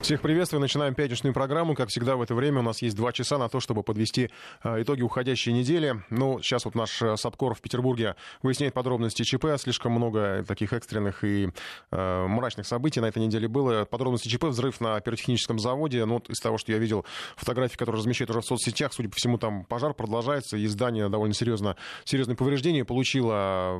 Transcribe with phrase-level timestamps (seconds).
[0.00, 0.60] Всех приветствую.
[0.60, 1.74] Начинаем пятничную программу.
[1.74, 4.30] Как всегда, в это время у нас есть два часа на то, чтобы подвести
[4.62, 6.04] э, итоги уходящей недели.
[6.08, 9.46] Ну, сейчас вот наш э, Сапкор в Петербурге выясняет подробности ЧП.
[9.56, 11.50] Слишком много таких экстренных и
[11.90, 13.86] э, мрачных событий на этой неделе было.
[13.86, 16.04] Подробности ЧП, взрыв на пиротехническом заводе.
[16.04, 17.04] Ну, вот из того, что я видел,
[17.34, 21.34] фотографии, которые размещают уже в соцсетях, судя по всему, там пожар продолжается, и здание довольно
[21.34, 21.74] серьезно,
[22.04, 23.76] серьезные повреждения получило.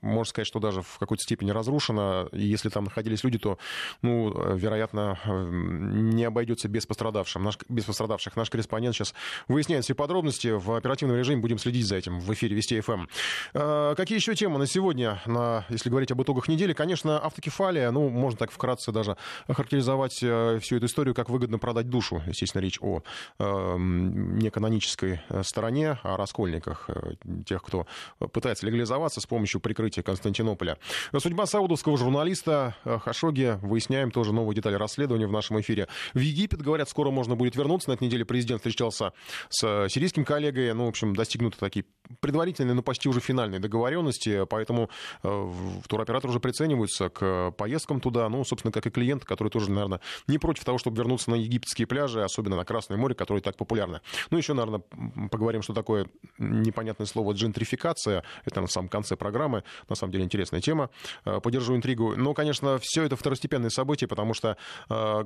[0.00, 2.28] Можно сказать, что даже в какой-то степени разрушено.
[2.32, 3.58] И если там находились люди, то,
[4.02, 5.16] ну, э, вероятно,
[5.52, 7.42] не обойдется без, пострадавших.
[7.42, 8.36] Наш, без пострадавших.
[8.36, 9.14] Наш корреспондент сейчас
[9.48, 10.48] выясняет все подробности.
[10.48, 13.06] В оперативном режиме будем следить за этим в эфире Вести ФМ.
[13.54, 16.72] Э, какие еще темы на сегодня, на, если говорить об итогах недели?
[16.72, 17.90] Конечно, автокефалия.
[17.90, 22.22] Ну, можно так вкратце даже охарактеризовать э, всю эту историю, как выгодно продать душу.
[22.26, 23.02] Естественно, речь о
[23.38, 27.86] э, неканонической стороне, о раскольниках, э, тех, кто
[28.32, 30.78] пытается легализоваться с помощью прикрытия Константинополя.
[31.16, 33.58] Судьба саудовского журналиста Хашоги.
[33.62, 35.88] Выясняем тоже новые детали расследования в нашем нашем эфире.
[36.14, 37.90] В Египет, говорят, скоро можно будет вернуться.
[37.90, 39.12] На этой неделе президент встречался
[39.48, 40.72] с э, сирийским коллегой.
[40.72, 41.84] Ну, в общем, достигнуты такие
[42.20, 44.44] предварительные, но почти уже финальные договоренности.
[44.46, 44.88] Поэтому
[45.24, 45.52] э,
[45.88, 48.28] туроператор уже прицениваются к поездкам туда.
[48.28, 51.86] Ну, собственно, как и клиент, который тоже, наверное, не против того, чтобы вернуться на египетские
[51.86, 54.00] пляжи, особенно на Красное море, которое так популярно.
[54.30, 54.82] Ну, еще, наверное,
[55.28, 56.06] поговорим, что такое
[56.38, 58.22] непонятное слово джентрификация.
[58.44, 59.64] Это на самом конце программы.
[59.88, 60.90] На самом деле интересная тема.
[61.24, 62.14] Э, подержу интригу.
[62.16, 64.56] Но, конечно, все это второстепенные события, потому что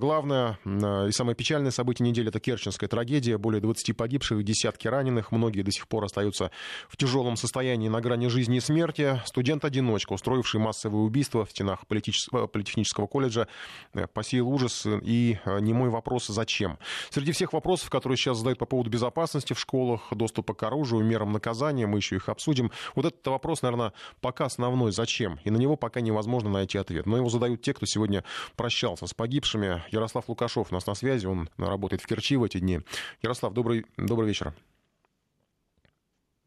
[0.06, 3.38] главное и самое печальное событие недели— это Керченская трагедия.
[3.38, 5.32] Более 20 погибших, десятки раненых.
[5.32, 6.52] Многие до сих пор остаются
[6.88, 9.20] в тяжелом состоянии на грани жизни и смерти.
[9.24, 13.48] Студент-одиночка, устроивший массовые убийства в стенах э, политехнического колледжа,
[13.94, 14.86] э, посеял ужас.
[14.86, 16.78] И э, не мой вопрос «Зачем?».
[17.10, 21.32] Среди всех вопросов, которые сейчас задают по поводу безопасности в школах, доступа к оружию, мерам
[21.32, 22.70] наказания, мы еще их обсудим.
[22.94, 25.40] Вот этот вопрос, наверное, пока основной «Зачем?».
[25.42, 27.06] И на него пока невозможно найти ответ.
[27.06, 28.22] Но его задают те, кто сегодня
[28.54, 29.82] прощался с погибшими.
[29.96, 32.80] Ярослав Лукашов у нас на связи, он работает в Керчи в эти дни.
[33.22, 34.54] Ярослав, добрый, добрый вечер.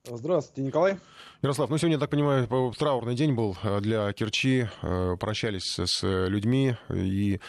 [0.05, 0.97] Здравствуйте, Николай.
[1.42, 4.67] Ярослав, ну сегодня, я так понимаю, траурный день был э, для Керчи.
[4.82, 7.39] Э, прощались с людьми и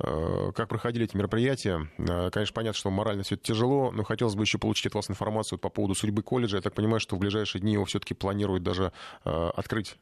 [0.00, 1.88] э, как проходили эти мероприятия.
[1.96, 5.58] Конечно, понятно, что морально все это тяжело, но хотелось бы еще получить от вас информацию
[5.58, 6.56] по поводу судьбы колледжа.
[6.56, 8.92] Я так понимаю, что в ближайшие дни его все-таки планируют даже
[9.24, 9.96] открыть.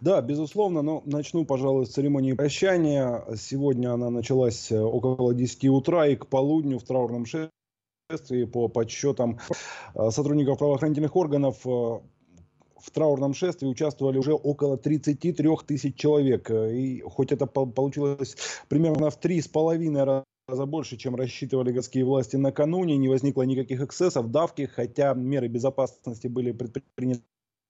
[0.00, 3.24] Да, безусловно, но начну, пожалуй, с церемонии прощания.
[3.36, 9.38] Сегодня она началась э, около 10 утра и к полудню в траурном шествии по подсчетам
[9.94, 16.50] э, сотрудников правоохранительных органов э, в траурном шествии участвовали уже около 33 тысяч человек.
[16.50, 18.36] И хоть это получилось
[18.68, 23.80] примерно в три с половиной раза больше, чем рассчитывали городские власти накануне, не возникло никаких
[23.82, 27.22] эксцессов, давки, хотя меры безопасности были предприняты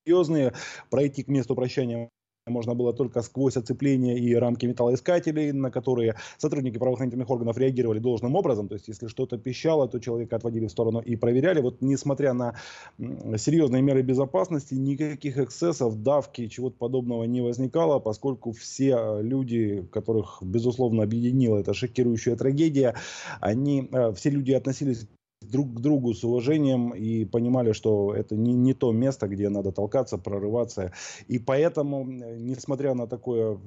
[0.05, 0.53] серьезные.
[0.91, 2.11] Пройти к месту прощания
[2.47, 8.35] можно было только сквозь оцепление и рамки металлоискателей, на которые сотрудники правоохранительных органов реагировали должным
[8.35, 8.67] образом.
[8.67, 11.61] То есть, если что-то пищало, то человека отводили в сторону и проверяли.
[11.61, 12.55] Вот, несмотря на
[12.99, 21.05] серьезные меры безопасности, никаких эксцессов, давки, чего-то подобного не возникало, поскольку все люди, которых, безусловно,
[21.05, 22.97] объединила эта шокирующая трагедия,
[23.41, 25.07] они, э, все люди относились
[25.41, 29.73] друг к другу с уважением и понимали, что это не, не то место, где надо
[29.73, 30.93] толкаться, прорываться.
[31.29, 33.59] И поэтому, несмотря на такое э,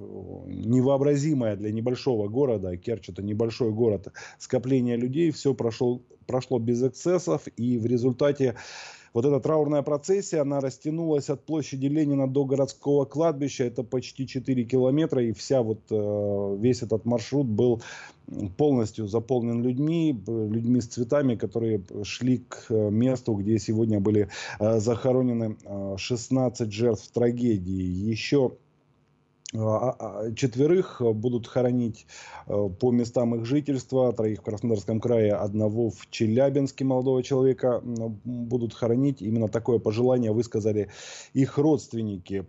[0.47, 4.07] невообразимое для небольшого города, Керчь это небольшой город,
[4.37, 8.55] скопление людей, все прошло, прошло без эксцессов, и в результате
[9.13, 14.63] вот эта траурная процессия, она растянулась от площади Ленина до городского кладбища, это почти 4
[14.63, 17.81] километра, и вся вот, э, весь этот маршрут был
[18.57, 24.29] полностью заполнен людьми, людьми с цветами, которые шли к э, месту, где сегодня были
[24.59, 25.57] э, захоронены
[25.97, 27.83] 16 жертв трагедии.
[27.83, 28.53] Еще
[29.53, 32.07] четверых будут хоронить
[32.47, 38.73] э, по местам их жительства, троих в Краснодарском крае, одного в Челябинске молодого человека будут
[38.73, 39.21] хоронить.
[39.21, 40.89] Именно такое пожелание высказали
[41.33, 42.45] их родственники.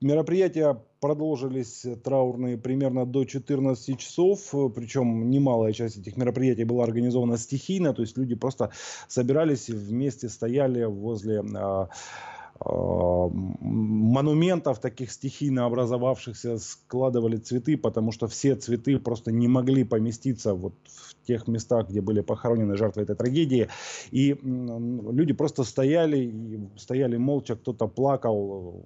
[0.00, 7.94] Мероприятия продолжились траурные примерно до 14 часов, причем немалая часть этих мероприятий была организована стихийно,
[7.94, 8.70] то есть люди просто
[9.08, 18.28] собирались и вместе стояли возле а, Э, монументов таких стихийно образовавшихся складывали цветы, потому что
[18.28, 23.16] все цветы просто не могли поместиться вот в тех местах, где были похоронены жертвы этой
[23.16, 23.68] трагедии.
[24.10, 26.32] И люди просто стояли,
[26.76, 28.82] стояли молча, кто-то плакал.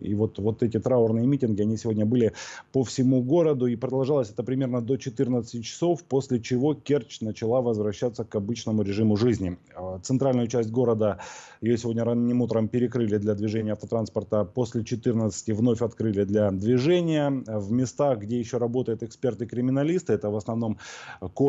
[0.00, 2.32] И вот, вот эти траурные митинги, они сегодня были
[2.72, 8.24] по всему городу, и продолжалось это примерно до 14 часов, после чего Керчь начала возвращаться
[8.24, 9.58] к обычному режиму жизни.
[9.76, 11.18] Э, центральную часть города
[11.60, 17.30] ее сегодня ранним утром перекрыли для движения автотранспорта, после 14 вновь открыли для движения.
[17.46, 20.78] В местах, где еще работают эксперты-криминалисты, это в основном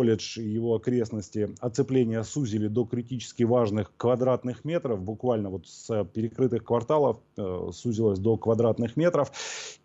[0.07, 6.63] колледж и его окрестности, оцепление сузили до критически важных квадратных метров, буквально вот с перекрытых
[6.63, 9.31] кварталов э, сузилось до квадратных метров.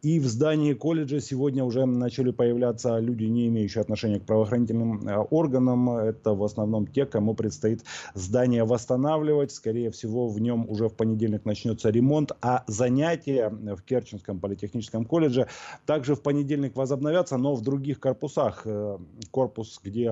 [0.03, 5.17] И в здании колледжа сегодня уже начали появляться люди, не имеющие отношения к правоохранительным э,
[5.31, 5.91] органам.
[5.91, 7.83] Это в основном те, кому предстоит
[8.15, 9.51] здание восстанавливать.
[9.51, 15.49] Скорее всего, в нем уже в понедельник начнется ремонт, а занятия в Керченском политехническом колледже
[15.87, 18.63] также в понедельник возобновятся, но в других корпусах.
[18.67, 18.99] Э,
[19.31, 20.12] корпус, где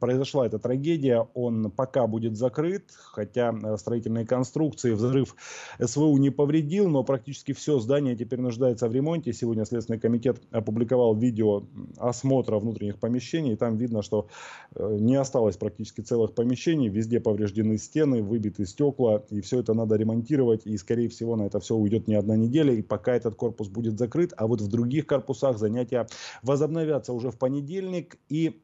[0.00, 5.36] произошла эта трагедия, он пока будет закрыт, хотя э, строительные конструкции, взрыв
[5.80, 9.32] СВУ не повредил, но практически все здание теперь нуждается в ремонте.
[9.32, 11.64] Сегодня Следственный комитет опубликовал видео
[11.98, 14.28] осмотра внутренних помещений, и там видно, что
[14.74, 19.96] э, не осталось практически целых помещений, везде повреждены стены, выбиты стекла, и все это надо
[19.96, 23.68] ремонтировать, и скорее всего на это все уйдет не одна неделя, и пока этот корпус
[23.68, 26.06] будет закрыт, а вот в других корпусах занятия
[26.42, 28.60] возобновятся уже в понедельник, и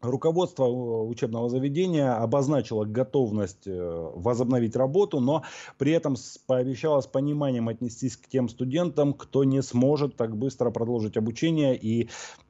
[0.00, 5.42] Руководство э, учебного заведения обозначило готовность э, возобновить работу, но
[5.76, 6.14] при этом
[6.46, 12.08] пообещало с пониманием отнестись к тем студентам, кто не сможет так быстро продолжить обучение и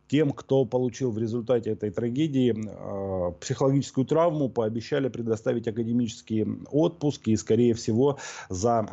[0.08, 7.36] тем, кто получил в результате этой трагедии э, психологическую травму, пообещали предоставить академический отпуск и,
[7.36, 8.18] скорее всего,
[8.50, 8.86] за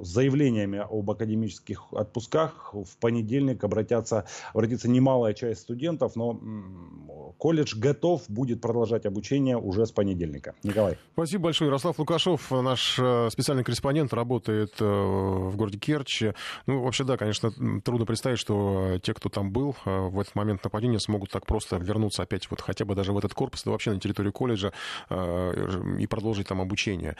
[0.00, 6.40] с заявлениями об академических отпусках в понедельник обратятся, обратится немалая часть студентов, но
[7.38, 10.54] колледж готов будет продолжать обучение уже с понедельника.
[10.62, 10.98] Николай.
[11.12, 11.68] Спасибо большое.
[11.68, 16.22] Ярослав Лукашов, наш э, специальный корреспондент, работает э, в городе Керчь.
[16.66, 17.50] Ну, вообще, да, конечно,
[17.82, 21.76] трудно представить, что те, кто там был э, в этот момент нападения, смогут так просто
[21.76, 24.72] вернуться опять вот хотя бы даже в этот корпус, да вообще на территорию колледжа
[25.10, 27.16] и продолжить там обучение.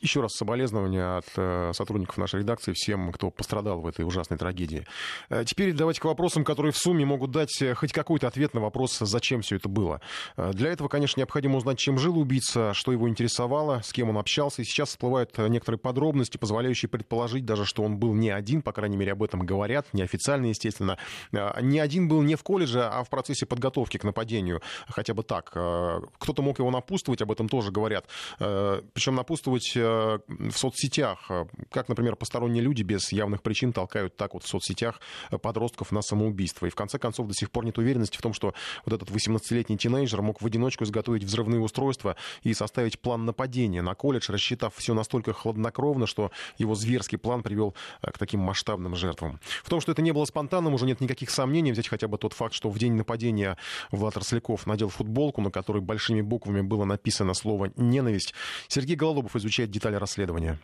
[0.00, 4.86] Еще раз соболезнования от сотрудников нашей редакции, всем, кто пострадал в этой ужасной трагедии.
[5.28, 8.60] Э, теперь давайте к вопросам, которые в сумме могут дать э, хоть какой-то ответ на
[8.60, 10.00] вопрос, зачем все это было.
[10.36, 14.18] Э, для этого, конечно, необходимо узнать, чем жил убийца, что его интересовало, с кем он
[14.18, 14.62] общался.
[14.62, 18.96] И сейчас всплывают некоторые подробности, позволяющие предположить даже, что он был не один, по крайней
[18.96, 20.98] мере, об этом говорят, неофициально, естественно.
[21.32, 25.50] Не один был не в колледже, а в процессе подготовки к нападению, хотя бы так.
[25.50, 28.06] Кто-то мог его напутствовать, об этом тоже говорят.
[28.38, 31.30] Причем напутствовать в соцсетях
[31.70, 35.00] как, например, посторонние люди без явных причин толкают так вот в соцсетях
[35.42, 36.66] подростков на самоубийство.
[36.66, 38.54] И в конце концов до сих пор нет уверенности в том, что
[38.84, 43.94] вот этот 18-летний тинейджер мог в одиночку изготовить взрывные устройства и составить план нападения на
[43.94, 49.40] колледж, рассчитав все настолько хладнокровно, что его зверский план привел э, к таким масштабным жертвам.
[49.62, 51.72] В том, что это не было спонтанным, уже нет никаких сомнений.
[51.72, 53.56] Взять хотя бы тот факт, что в день нападения
[53.90, 58.34] Влад Росляков надел футболку, на которой большими буквами было написано слово «ненависть».
[58.68, 60.58] Сергей Гололобов изучает детали расследования.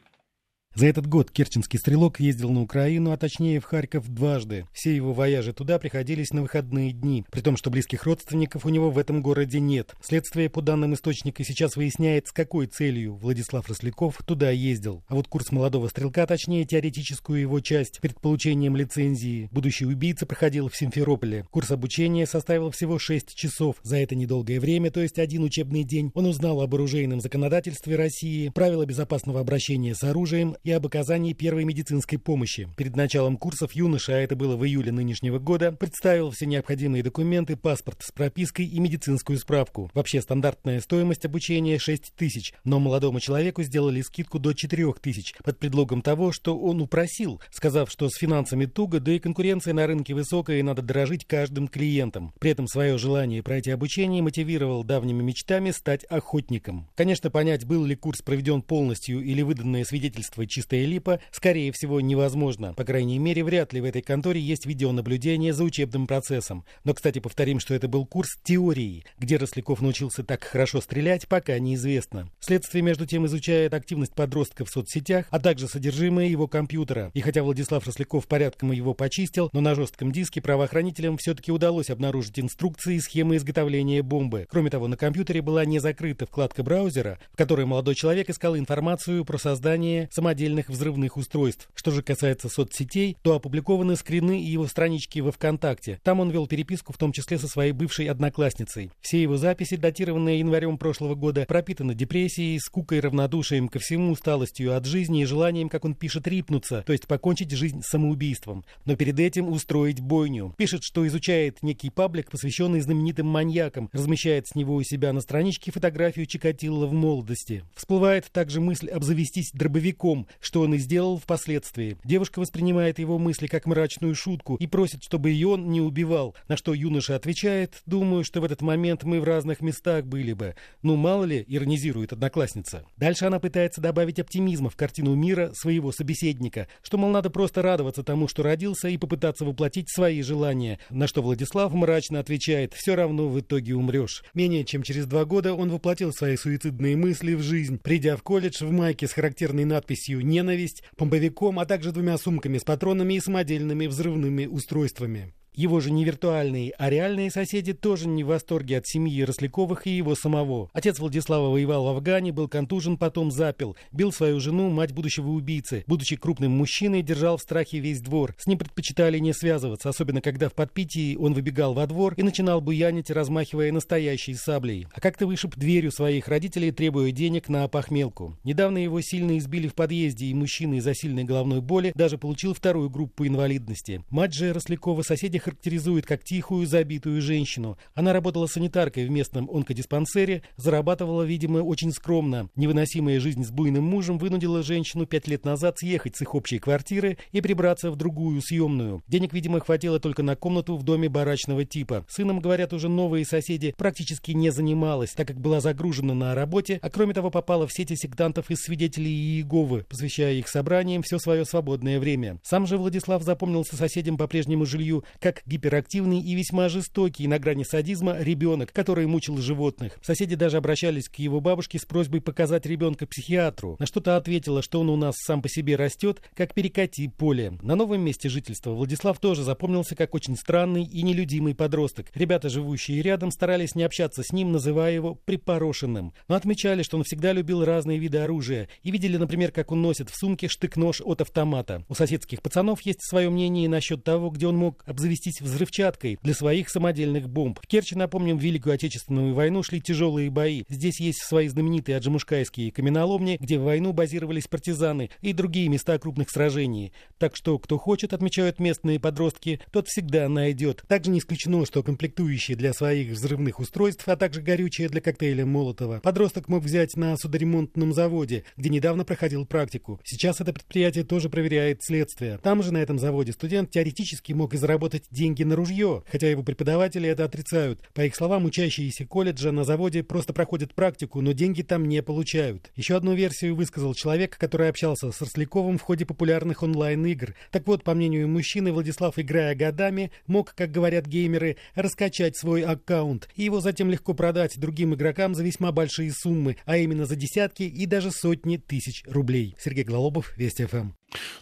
[0.77, 4.67] За этот год керченский стрелок ездил на Украину, а точнее в Харьков дважды.
[4.75, 8.91] Все его вояжи туда приходились на выходные дни, при том, что близких родственников у него
[8.91, 9.95] в этом городе нет.
[10.03, 15.03] Следствие по данным источника сейчас выясняет, с какой целью Владислав Росляков туда ездил.
[15.09, 20.69] А вот курс молодого стрелка, точнее теоретическую его часть, перед получением лицензии, будущий убийца проходил
[20.69, 21.47] в Симферополе.
[21.51, 23.77] Курс обучения составил всего 6 часов.
[23.83, 28.51] За это недолгое время, то есть один учебный день, он узнал об оружейном законодательстве России,
[28.51, 32.69] правила безопасного обращения с оружием и об оказании первой медицинской помощи.
[32.77, 37.57] Перед началом курсов юноша, а это было в июле нынешнего года, представил все необходимые документы,
[37.57, 39.91] паспорт с пропиской и медицинскую справку.
[39.95, 45.59] Вообще стандартная стоимость обучения 6 тысяч, но молодому человеку сделали скидку до 4 тысяч под
[45.59, 50.15] предлогом того, что он упросил, сказав, что с финансами туго, да и конкуренция на рынке
[50.15, 52.33] высокая и надо дорожить каждым клиентом.
[52.41, 56.89] При этом свое желание пройти обучение мотивировал давними мечтами стать охотником.
[56.97, 62.73] Конечно, понять, был ли курс проведен полностью или выданное свидетельство чистая липа, скорее всего, невозможно.
[62.73, 66.65] По крайней мере, вряд ли в этой конторе есть видеонаблюдение за учебным процессом.
[66.83, 69.05] Но, кстати, повторим, что это был курс теории.
[69.19, 72.31] Где Росляков научился так хорошо стрелять, пока неизвестно.
[72.41, 77.11] Следствие, между тем, изучает активность подростков в соцсетях, а также содержимое его компьютера.
[77.13, 82.39] И хотя Владислав Росляков порядком его почистил, но на жестком диске правоохранителям все-таки удалось обнаружить
[82.39, 84.47] инструкции и схемы изготовления бомбы.
[84.49, 89.23] Кроме того, на компьютере была не закрыта вкладка браузера, в которой молодой человек искал информацию
[89.27, 91.69] про создание самодельной самодельных взрывных устройств.
[91.75, 95.99] Что же касается соцсетей, то опубликованы скрины и его странички во ВКонтакте.
[96.03, 98.91] Там он вел переписку, в том числе со своей бывшей одноклассницей.
[99.01, 104.85] Все его записи, датированные январем прошлого года, пропитаны депрессией, скукой, равнодушием ко всему, усталостью от
[104.85, 108.65] жизни и желанием, как он пишет, рипнуться, то есть покончить жизнь самоубийством.
[108.85, 110.55] Но перед этим устроить бойню.
[110.59, 115.73] Пишет, что изучает некий паблик, посвященный знаменитым маньякам, размещает с него у себя на страничке
[115.73, 117.65] фотографию Чикатило в молодости.
[117.75, 121.97] Всплывает также мысль обзавестись дробовиком, что он и сделал впоследствии.
[122.05, 126.57] Девушка воспринимает его мысли как мрачную шутку и просит, чтобы ее он не убивал, на
[126.57, 130.55] что юноша отвечает, думаю, что в этот момент мы в разных местах были бы.
[130.83, 132.85] Ну, мало ли, иронизирует одноклассница.
[132.97, 138.03] Дальше она пытается добавить оптимизма в картину мира своего собеседника, что, мол, надо просто радоваться
[138.03, 143.29] тому, что родился, и попытаться воплотить свои желания, на что Владислав мрачно отвечает, все равно
[143.29, 144.25] в итоге умрешь.
[144.35, 148.65] Менее чем через два года он воплотил свои суицидные мысли в жизнь, придя в колледж
[148.65, 153.87] в майке с характерной надписью «Ненависть», помповиком, а также двумя сумками с патронами и самодельными
[153.87, 155.35] взрывными устройствами.
[155.57, 159.97] Его же не виртуальные, а реальные соседи тоже не в восторге от семьи Росляковых и
[159.97, 160.69] его самого.
[160.75, 163.75] Отец Владислава воевал в Афгане, был контужен, потом запил.
[163.91, 165.83] Бил свою жену, мать будущего убийцы.
[165.87, 168.35] Будучи крупным мужчиной, держал в страхе весь двор.
[168.37, 172.61] С ним предпочитали не связываться, особенно когда в подпитии он выбегал во двор и начинал
[172.61, 174.87] буянить, размахивая настоящей саблей.
[174.93, 178.37] А как-то вышиб дверью своих родителей, требуя денег на опохмелку.
[178.45, 182.91] Недавно его сильно избили в подъезде, и мужчина из-за сильной головной боли даже получил вторую
[182.91, 184.05] группу инвалидности.
[184.11, 187.79] Мать же Рослякова соседи характеризует как тихую, забитую женщину.
[187.95, 192.51] Она работала санитаркой в местном онкодиспансере, зарабатывала, видимо, очень скромно.
[192.57, 197.19] Невыносимая жизнь с буйным мужем вынудила женщину пять лет назад съехать с их общей квартиры
[197.31, 199.05] и прибраться в другую съемную.
[199.07, 202.05] Денег, видимо, хватило только на комнату в доме барачного типа.
[202.09, 206.91] Сыном, говорят, уже новые соседи практически не занималась, так как была загружена на работе, а
[206.91, 212.01] кроме того попала в сети сектантов и свидетелей Иеговы, посвящая их собраниям все свое свободное
[212.01, 212.41] время.
[212.43, 217.39] Сам же Владислав запомнился соседям по прежнему жилью как как гиперактивный и весьма жестокий на
[217.39, 219.99] грани садизма ребенок, который мучил животных.
[220.03, 223.77] Соседи даже обращались к его бабушке с просьбой показать ребенка психиатру.
[223.79, 227.59] На что-то ответила, что он у нас сам по себе растет, как перекати поле.
[227.63, 232.07] На новом месте жительства Владислав тоже запомнился как очень странный и нелюдимый подросток.
[232.15, 236.15] Ребята, живущие рядом, старались не общаться с ним, называя его припорошенным.
[236.29, 240.09] Но отмечали, что он всегда любил разные виды оружия и видели, например, как он носит
[240.09, 241.85] в сумке штык-нож от автомата.
[241.89, 246.35] У соседских пацанов есть свое мнение насчет того, где он мог обзавестись запастись взрывчаткой для
[246.35, 247.59] своих самодельных бомб.
[247.63, 250.65] В Керчи, напомним, в Великую Отечественную войну шли тяжелые бои.
[250.69, 256.31] Здесь есть свои знаменитые аджимушкайские каменоломни, где в войну базировались партизаны и другие места крупных
[256.31, 256.93] сражений.
[257.19, 260.85] Так что, кто хочет, отмечают местные подростки, тот всегда найдет.
[260.89, 266.01] Также не исключено, что комплектующие для своих взрывных устройств, а также горючее для коктейля Молотова,
[266.01, 270.01] подросток мог взять на судоремонтном заводе, где недавно проходил практику.
[270.05, 272.39] Сейчас это предприятие тоже проверяет следствие.
[272.39, 276.43] Там же, на этом заводе, студент теоретически мог и заработать деньги на ружье, хотя его
[276.43, 277.81] преподаватели это отрицают.
[277.95, 282.71] По их словам, учащиеся колледжа на заводе просто проходят практику, но деньги там не получают.
[282.77, 287.35] Еще одну версию высказал человек, который общался с Росляковым в ходе популярных онлайн-игр.
[287.51, 293.29] Так вот, по мнению мужчины, Владислав, играя годами, мог, как говорят геймеры, раскачать свой аккаунт
[293.35, 297.63] и его затем легко продать другим игрокам за весьма большие суммы, а именно за десятки
[297.63, 299.55] и даже сотни тысяч рублей.
[299.59, 300.91] Сергей Глалобов, Вести ФМ.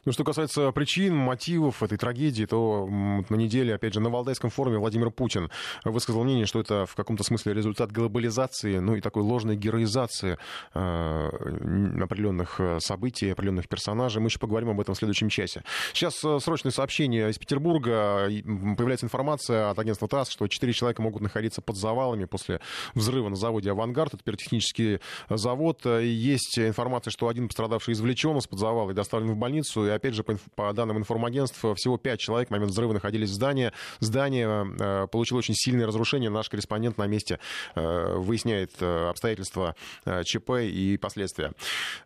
[0.05, 4.79] Ну, что касается причин, мотивов этой трагедии, то на неделе, опять же, на Валдайском форуме
[4.79, 5.51] Владимир Путин
[5.85, 10.39] высказал мнение, что это в каком-то смысле результат глобализации, ну и такой ложной героизации
[10.75, 14.21] э, определенных э, событий, определенных персонажей.
[14.21, 15.63] Мы еще поговорим об этом в следующем часе.
[15.95, 18.29] Сейчас э, срочное сообщение из Петербурга.
[18.77, 22.61] Появляется информация от агентства ТАСС, что четыре человека могут находиться под завалами после
[22.95, 24.15] взрыва на заводе «Авангард».
[24.15, 25.87] Это пиротехнический завод.
[25.87, 29.87] Есть информация, что один пострадавший извлечен из-под завала и доставлен в больницу больницу.
[29.87, 33.35] И опять же, по, по данным информагентств, всего пять человек в момент взрыва находились в
[33.35, 33.73] здании.
[34.01, 36.31] Здание э, получило очень сильное разрушение.
[36.31, 37.39] Наш корреспондент на месте
[37.75, 39.77] э, выясняет э, обстоятельства
[40.25, 41.53] ЧП и последствия.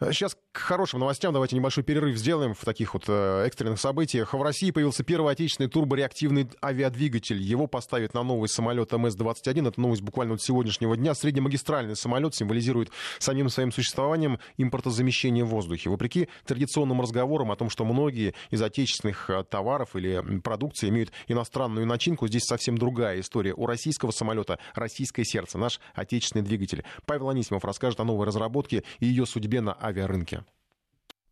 [0.01, 1.33] Сейчас к хорошим новостям.
[1.33, 4.35] Давайте небольшой перерыв сделаем в таких вот экстренных событиях.
[4.35, 7.41] В России появился первый отечественный турбореактивный авиадвигатель.
[7.41, 9.69] Его поставят на новый самолет МС-21.
[9.69, 11.15] Это новость буквально от сегодняшнего дня.
[11.15, 15.91] Среднемагистральный самолет символизирует самим своим существованием импортозамещение в воздухе.
[15.91, 21.13] Вопреки традиционным разговорам разговорам о том, что многие из отечественных э, товаров или продукции имеют
[21.29, 22.27] иностранную начинку.
[22.29, 23.55] Здесь совсем другая история.
[23.55, 26.85] У российского самолета российское сердце, наш отечественный двигатель.
[27.07, 30.43] Павел Анисимов расскажет о новой разработке и ее судьбе на авиарынке.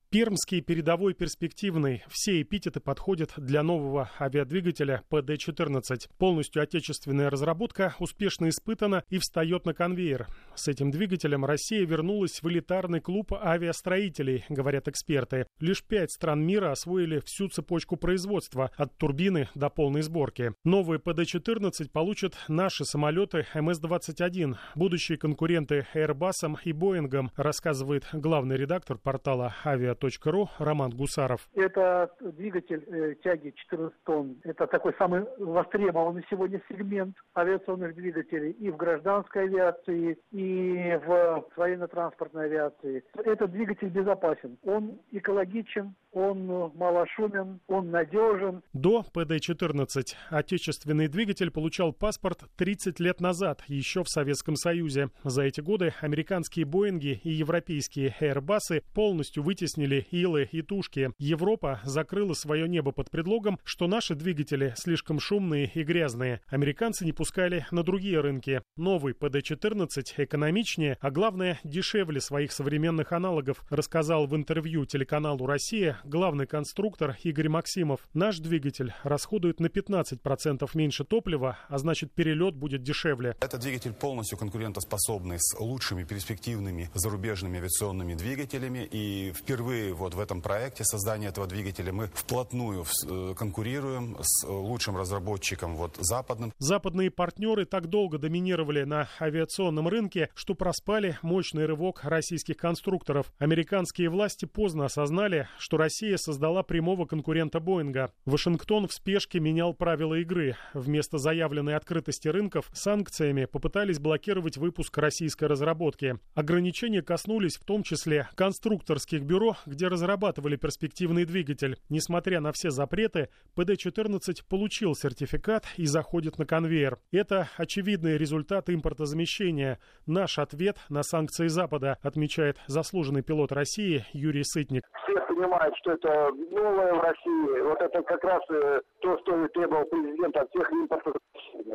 [0.08, 2.04] Пермский, передовой, перспективный.
[2.08, 6.08] Все эпитеты подходят для нового авиадвигателя ПД-14.
[6.16, 10.28] Полностью отечественная разработка успешно испытана и встает на конвейер.
[10.54, 15.48] С этим двигателем Россия вернулась в элитарный клуб авиастроителей, говорят эксперты.
[15.58, 20.54] Лишь пять стран мира освоили всю цепочку производства, от турбины до полной сборки.
[20.62, 29.52] Новые ПД-14 получат наши самолеты МС-21, будущие конкуренты Airbus и Боингом, рассказывает главный редактор портала
[29.64, 31.48] «Авиа ру Роман Гусаров.
[31.54, 34.36] Это двигатель э, тяги 14 тонн.
[34.44, 42.46] Это такой самый востребованный сегодня сегмент авиационных двигателей и в гражданской авиации, и в военно-транспортной
[42.46, 43.04] авиации.
[43.14, 44.58] Этот двигатель безопасен.
[44.64, 48.62] Он экологичен, он малошумен, он надежен.
[48.72, 55.10] До ПД-14 отечественный двигатель получал паспорт 30 лет назад, еще в Советском Союзе.
[55.24, 61.10] За эти годы американские Боинги и европейские Airbus полностью вытеснили Илы и Тушки.
[61.18, 66.40] Европа закрыла свое небо под предлогом, что наши двигатели слишком шумные и грязные.
[66.48, 68.62] Американцы не пускали на другие рынки.
[68.76, 76.46] Новый ПД-14 экономичнее, а главное дешевле своих современных аналогов, рассказал в интервью телеканалу «Россия» главный
[76.46, 78.00] конструктор Игорь Максимов.
[78.14, 83.36] Наш двигатель расходует на 15% меньше топлива, а значит перелет будет дешевле.
[83.40, 88.88] Этот двигатель полностью конкурентоспособный с лучшими перспективными зарубежными авиационными двигателями.
[88.90, 94.96] И впервые вот в этом проекте создания этого двигателя мы вплотную э, конкурируем с лучшим
[94.96, 96.52] разработчиком вот западным.
[96.58, 103.32] Западные партнеры так долго доминировали на авиационном рынке, что проспали мощный рывок российских конструкторов.
[103.38, 108.12] Американские власти поздно осознали, что Россия создала прямого конкурента Боинга.
[108.24, 110.56] Вашингтон в спешке менял правила игры.
[110.74, 116.18] Вместо заявленной открытости рынков санкциями попытались блокировать выпуск российской разработки.
[116.34, 121.76] Ограничения коснулись в том числе конструкторских бюро, где разрабатывали перспективный двигатель.
[121.88, 126.98] Несмотря на все запреты, ПД-14 получил сертификат и заходит на конвейер.
[127.12, 129.78] Это очевидный результат импортозамещения.
[130.06, 134.84] Наш ответ на санкции Запада, отмечает заслуженный пилот России Юрий Сытник.
[135.04, 137.60] Все понимают, что это новое в России.
[137.62, 141.14] Вот это как раз э, то, что требовал президент от всех импортов.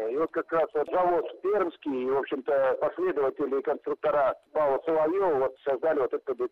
[0.09, 5.55] И вот как раз завод Пермский, и, в общем-то, последователи и конструктора Павла Соловьева вот
[5.63, 6.47] создали вот этот д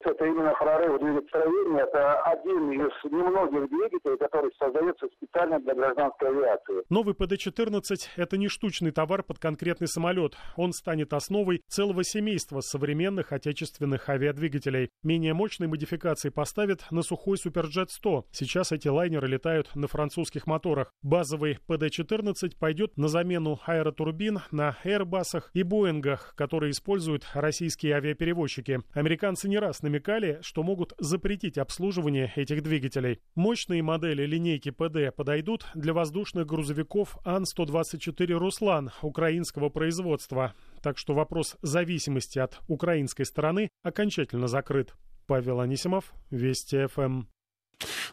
[0.00, 1.82] Это именно прорыв двигателестроения.
[1.82, 6.84] Это один из немногих двигателей, который создается специально для гражданской авиации.
[6.88, 7.82] Новый ПД-14–
[8.16, 10.34] это не штучный товар под конкретный самолет.
[10.56, 14.90] Он станет основой целого семейства современных отечественных авиадвигателей.
[15.02, 18.24] Менее мощные модификации поставят на сухой Суперджет-100.
[18.30, 20.92] Сейчас эти лайнеры летают на французских моторах.
[21.02, 28.80] Базовый ПД-14 пойдет на замену аэротурбин на Airbus и Боингах, которые используют российские авиаперевозчики.
[28.94, 33.20] Американцы не раз намекали, что могут запретить обслуживание этих двигателей.
[33.34, 40.54] Мощные модели линейки ПД подойдут для воздушных грузовиков Ан-124 «Руслан» украинского производства.
[40.82, 44.94] Так что вопрос зависимости от украинской стороны окончательно закрыт.
[45.26, 47.24] Павел Анисимов, Вести ФМ.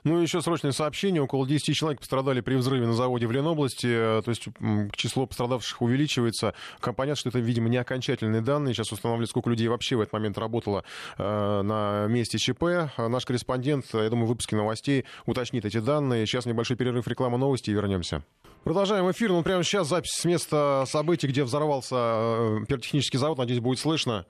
[0.04, 1.22] Ну и еще срочное сообщение.
[1.22, 3.88] Около 10 человек пострадали при взрыве на заводе в Ленобласти.
[3.88, 4.48] Э, то есть
[4.96, 6.54] число пострадавших увеличивается.
[6.82, 8.74] Понятно, что это, видимо, не окончательные данные.
[8.74, 10.84] Сейчас устанавливают, сколько людей вообще в этот момент работало
[11.18, 12.92] э, на месте ЧП.
[12.98, 16.26] Наш корреспондент, я думаю, в выпуске новостей уточнит эти данные.
[16.26, 18.24] Сейчас небольшой перерыв, реклама новости и вернемся.
[18.64, 19.30] Продолжаем эфир.
[19.30, 23.38] Ну, прямо сейчас запись с места событий, где взорвался э, пиротехнический завод.
[23.38, 24.26] Надеюсь, будет слышно.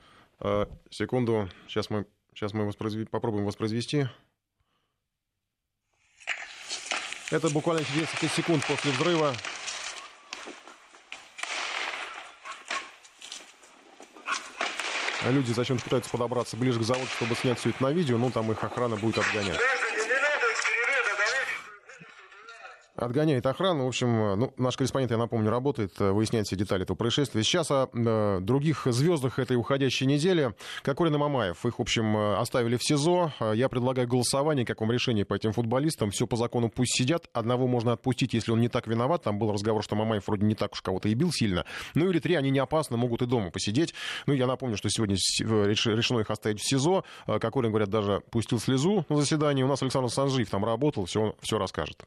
[0.89, 1.49] Секунду.
[1.67, 3.09] Сейчас мы, сейчас мы воспроизв...
[3.09, 4.07] попробуем воспроизвести.
[7.31, 9.35] Это буквально 10 секунд после взрыва.
[15.25, 18.51] Люди зачем-то пытаются подобраться ближе к заводу, чтобы снять все это на видео, ну там
[18.51, 19.59] их охрана будет отгонять.
[22.99, 23.85] Отгоняет охрану.
[23.85, 27.43] В общем, ну, наш корреспондент, я напомню, работает, э, выясняет все детали этого происшествия.
[27.43, 30.53] Сейчас о э, других звездах этой уходящей недели.
[30.83, 31.65] Кокорин и Мамаев.
[31.65, 33.31] Их, в общем, э, оставили в СИЗО.
[33.39, 36.11] Э, я предлагаю голосование, как вам решение по этим футболистам.
[36.11, 37.29] Все по закону пусть сидят.
[37.31, 39.23] Одного можно отпустить, если он не так виноват.
[39.23, 41.65] Там был разговор, что Мамаев вроде не так уж кого-то и бил сильно.
[41.95, 43.93] Ну или три, они не опасны, могут и дома посидеть.
[44.25, 47.05] Ну, я напомню, что сегодня решено их оставить в СИЗО.
[47.25, 49.63] Кокорин, говорят, даже пустил слезу на заседании.
[49.63, 52.03] У нас Александр Санжиев там работал, все, все расскажет.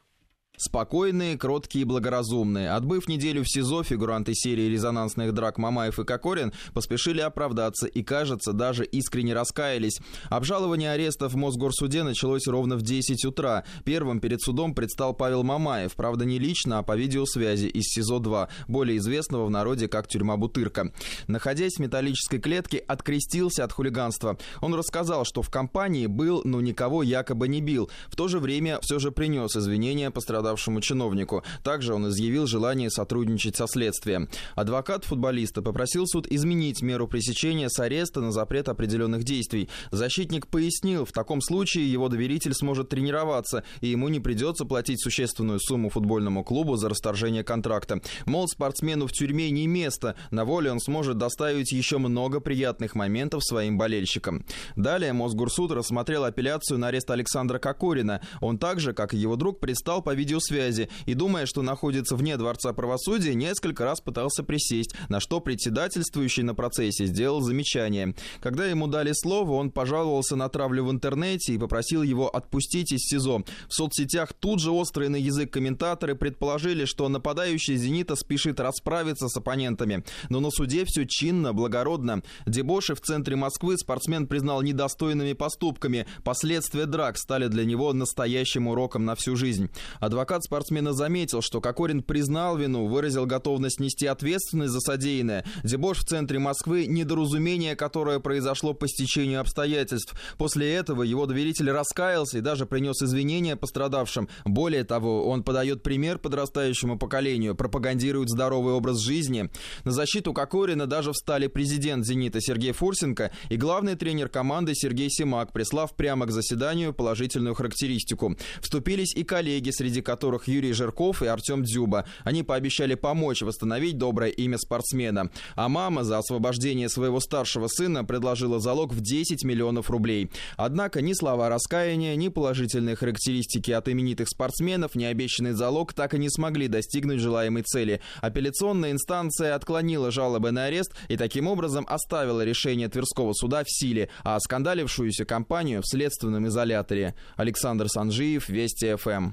[0.65, 2.71] Спокойные, кроткие и благоразумные.
[2.71, 8.53] Отбыв неделю в СИЗО, фигуранты серии резонансных драк Мамаев и Кокорин поспешили оправдаться и, кажется,
[8.53, 9.99] даже искренне раскаялись.
[10.31, 13.65] Обжалование ареста в Мосгорсуде началось ровно в 10 утра.
[13.85, 18.99] Первым перед судом предстал Павел Мамаев, правда не лично, а по видеосвязи из СИЗО-2, более
[18.99, 20.93] известного в народе как тюрьма Бутырка.
[21.27, 24.39] Находясь в металлической клетке, открестился от хулиганства.
[24.61, 27.91] Он рассказал, что в компании был, но никого якобы не бил.
[28.07, 30.13] В то же время все же принес извинения
[30.53, 31.43] пострадавшему чиновнику.
[31.63, 34.29] Также он изъявил желание сотрудничать со следствием.
[34.55, 39.69] Адвокат футболиста попросил суд изменить меру пресечения с ареста на запрет определенных действий.
[39.91, 45.59] Защитник пояснил, в таком случае его доверитель сможет тренироваться, и ему не придется платить существенную
[45.61, 48.01] сумму футбольному клубу за расторжение контракта.
[48.27, 53.43] Мол, спортсмену в тюрьме не место, на воле он сможет доставить еще много приятных моментов
[53.45, 54.45] своим болельщикам.
[54.77, 58.21] Далее Мосгорсуд рассмотрел апелляцию на арест Александра Кокорина.
[58.41, 60.15] Он также, как и его друг, пристал по
[60.51, 66.43] видеосвязи и, думая, что находится вне Дворца правосудия, несколько раз пытался присесть, на что председательствующий
[66.43, 68.15] на процессе сделал замечание.
[68.41, 73.01] Когда ему дали слово, он пожаловался на травлю в интернете и попросил его отпустить из
[73.01, 73.45] СИЗО.
[73.69, 79.37] В соцсетях тут же острые на язык комментаторы предположили, что нападающий «Зенита» спешит расправиться с
[79.37, 80.05] оппонентами.
[80.29, 82.23] Но на суде все чинно, благородно.
[82.47, 86.07] Дебоши в центре Москвы спортсмен признал недостойными поступками.
[86.25, 89.71] Последствия драк стали для него настоящим уроком на всю жизнь.
[90.01, 95.45] Адвокат спортсмена заметил, что Кокорин признал вину, выразил готовность нести ответственность за содеянное.
[95.65, 100.15] Дебош в центре Москвы– недоразумение, которое произошло по стечению обстоятельств.
[100.39, 104.29] После этого его доверитель раскаялся и даже принес извинения пострадавшим.
[104.45, 109.51] Более того, он подает пример подрастающему поколению, пропагандирует здоровый образ жизни.
[109.85, 115.53] На защиту Кокорина даже встали президент «Зенита» Сергей Фурсенко и главный тренер команды Сергей Симак,
[115.53, 118.37] прислав прямо к заседанию положительную характеристику.
[118.61, 122.05] Вступились и коллеги, среди которых Юрий Жирков и Артем Дзюба.
[122.23, 125.31] Они пообещали помочь восстановить доброе имя спортсмена.
[125.55, 130.31] А мама за освобождение своего старшего сына предложила залог в 10 миллионов рублей.
[130.59, 136.19] Однако ни слова раскаяния, ни положительные характеристики от именитых спортсменов, ни обещанный залог так и
[136.19, 138.03] не смогли достигнуть желаемой цели.
[138.21, 144.11] Апелляционная инстанция отклонила жалобы на арест и таким образом оставила решение Тверского суда в силе,
[144.25, 147.15] а скандалившуюся компанию в следственном изоляторе.
[147.37, 149.33] Александр Санжиев, Вести ФМ.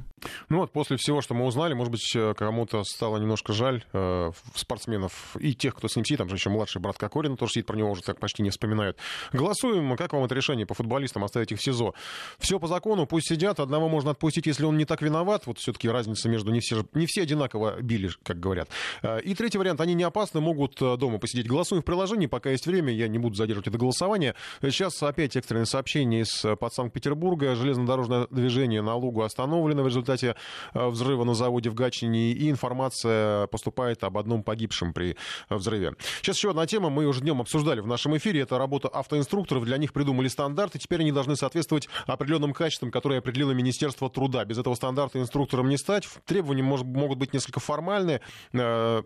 [0.50, 4.32] Ну вот, после всего, что мы узнали, может быть, э, кому-то стало немножко жаль э,
[4.56, 6.20] спортсменов и тех, кто с ним сидит.
[6.20, 8.98] Там же еще младший брат Кокорина тоже сидит, про него уже так почти не вспоминают.
[9.34, 9.96] Голосуем.
[9.98, 11.94] Как вам это решение по футболистам оставить их в СИЗО?
[12.40, 13.60] Все по закону, пусть сидят.
[13.60, 15.46] Одного можно отпустить, если он не так виноват.
[15.46, 16.52] Вот все-таки разница между...
[16.52, 18.70] Не все, не все одинаково били, как говорят.
[19.02, 19.82] Э, и третий вариант.
[19.82, 21.48] Они не опасны, могут э, дома посидеть.
[21.48, 22.94] Голосуем в приложении, пока есть время.
[22.94, 24.36] Я не буду задерживать это голосование.
[24.62, 27.56] Сейчас опять экстренное сообщение из под Санкт-Петербурга.
[27.56, 30.36] Железнодорожное движение на Лугу остановлено в результате
[30.74, 32.32] взрыва на заводе в Гатчине.
[32.32, 35.16] И информация поступает об одном погибшем при
[35.50, 35.94] взрыве.
[36.22, 36.90] Сейчас еще одна тема.
[36.90, 38.42] Мы уже днем обсуждали в нашем эфире.
[38.42, 39.66] Это работа автоинструкторов.
[39.66, 40.80] Для них придумали стандарты.
[40.80, 44.46] Теперь они должны соответствовать определенным качествам, которые определило Министерство труда.
[44.46, 46.08] Без этого стандарта инструктором не стать.
[46.26, 48.22] Требования может, могут быть несколько формальные.
[48.54, 49.04] Э,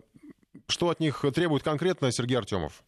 [0.68, 2.82] что от них требует конкретно Сергей Артемов?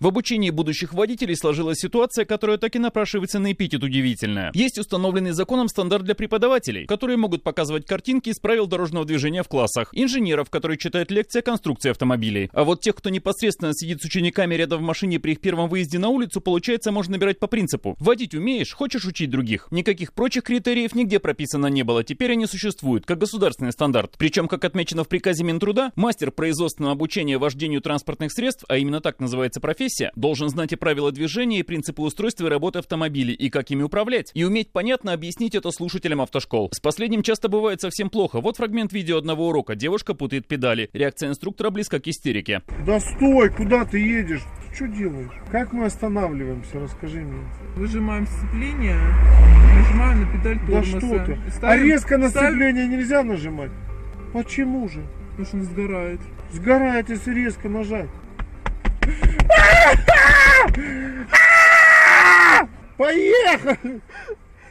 [0.00, 4.50] В обучении будущих водителей сложилась ситуация, которая так и напрашивается на эпитет удивительная.
[4.52, 9.48] Есть установленный законом стандарт для преподавателей, которые могут показывать картинки из правил дорожного движения в
[9.48, 12.50] классах, инженеров, которые читают лекции о конструкции автомобилей.
[12.52, 16.00] А вот тех, кто непосредственно сидит с учениками рядом в машине при их первом выезде
[16.00, 17.94] на улицу, получается, можно набирать по принципу.
[18.00, 19.68] Водить умеешь, хочешь учить других.
[19.70, 24.16] Никаких прочих критериев нигде прописано не было, теперь они существуют, как государственный стандарт.
[24.18, 29.20] Причем, как отмечено в приказе Минтруда, мастер производственного обучения вождению транспортных средств, а именно так
[29.20, 33.50] называется профессия, профессия, должен знать и правила движения, и принципы устройства и работы автомобилей, и
[33.50, 34.30] как ими управлять.
[34.32, 36.70] И уметь понятно объяснить это слушателям автошкол.
[36.72, 38.40] С последним часто бывает совсем плохо.
[38.40, 39.74] Вот фрагмент видео одного урока.
[39.74, 40.88] Девушка путает педали.
[40.94, 42.62] Реакция инструктора близка к истерике.
[42.86, 44.42] Да стой, куда ты едешь?
[44.74, 45.30] Что делаешь?
[45.52, 46.80] Как мы останавливаемся?
[46.80, 47.44] Расскажи мне.
[47.76, 48.98] Выжимаем сцепление,
[49.76, 50.92] нажимаем на педаль тормоза.
[50.92, 51.50] Да что ты?
[51.50, 52.90] Ставим, а резко на сцепление ставим...
[52.90, 53.70] нельзя нажимать?
[54.32, 55.04] Почему же?
[55.30, 56.20] Потому что он сгорает.
[56.52, 58.08] Сгорает, если резко нажать.
[62.96, 64.00] Поехали!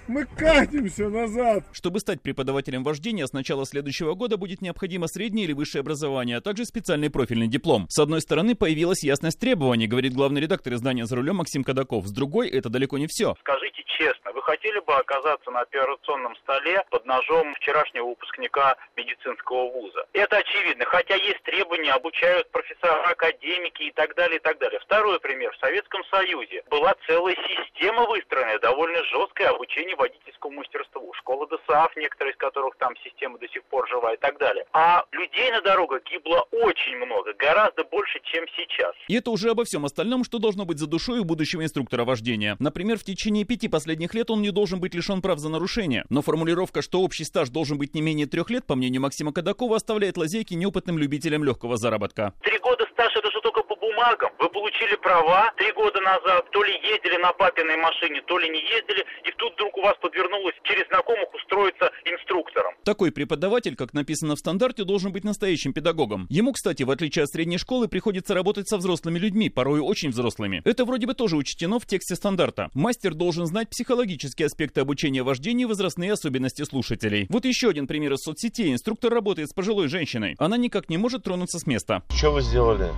[0.07, 1.63] Мы катимся назад.
[1.71, 6.41] Чтобы стать преподавателем вождения, с начала следующего года будет необходимо среднее или высшее образование, а
[6.41, 7.85] также специальный профильный диплом.
[7.89, 12.05] С одной стороны, появилась ясность требований, говорит главный редактор издания «За рулем» Максим Кадаков.
[12.05, 13.35] С другой, это далеко не все.
[13.39, 20.05] Скажите честно, вы хотели бы оказаться на операционном столе под ножом вчерашнего выпускника медицинского вуза?
[20.13, 24.79] Это очевидно, хотя есть требования, обучают профессора, академики и так далее, и так далее.
[24.81, 25.53] Второй пример.
[25.53, 31.13] В Советском Союзе была целая система выстроенная, довольно жесткое обучение водительскому мастерству.
[31.13, 34.65] Школа ДСАФ, некоторые из которых там система до сих пор жива и так далее.
[34.73, 38.95] А людей на дорогах гибло очень много, гораздо больше, чем сейчас.
[39.07, 42.55] И это уже обо всем остальном, что должно быть за душой у будущего инструктора вождения.
[42.59, 46.05] Например, в течение пяти последних лет он не должен быть лишен прав за нарушение.
[46.09, 49.77] Но формулировка, что общий стаж должен быть не менее трех лет, по мнению Максима Кадакова,
[49.77, 52.33] оставляет лазейки неопытным любителям легкого заработка.
[52.41, 54.31] Три года стаж это же только по бумагам.
[54.39, 58.59] Вы получили права три года назад, то ли ездили на папиной машине, то ли не
[58.59, 62.73] ездили, и тут вдруг у вас подвернулось через знакомых устроиться инструктором.
[62.83, 66.27] Такой преподаватель, как написано в стандарте, должен быть настоящим педагогом.
[66.29, 70.61] Ему, кстати, в отличие от средней школы, приходится работать со взрослыми людьми, порой очень взрослыми.
[70.65, 72.69] Это вроде бы тоже учтено в тексте стандарта.
[72.73, 77.27] Мастер должен знать психологические аспекты обучения вождения и возрастные особенности слушателей.
[77.29, 78.73] Вот еще один пример из соцсетей.
[78.73, 80.35] Инструктор работает с пожилой женщиной.
[80.39, 82.03] Она никак не может тронуться с места.
[82.09, 82.89] Что вы сделали?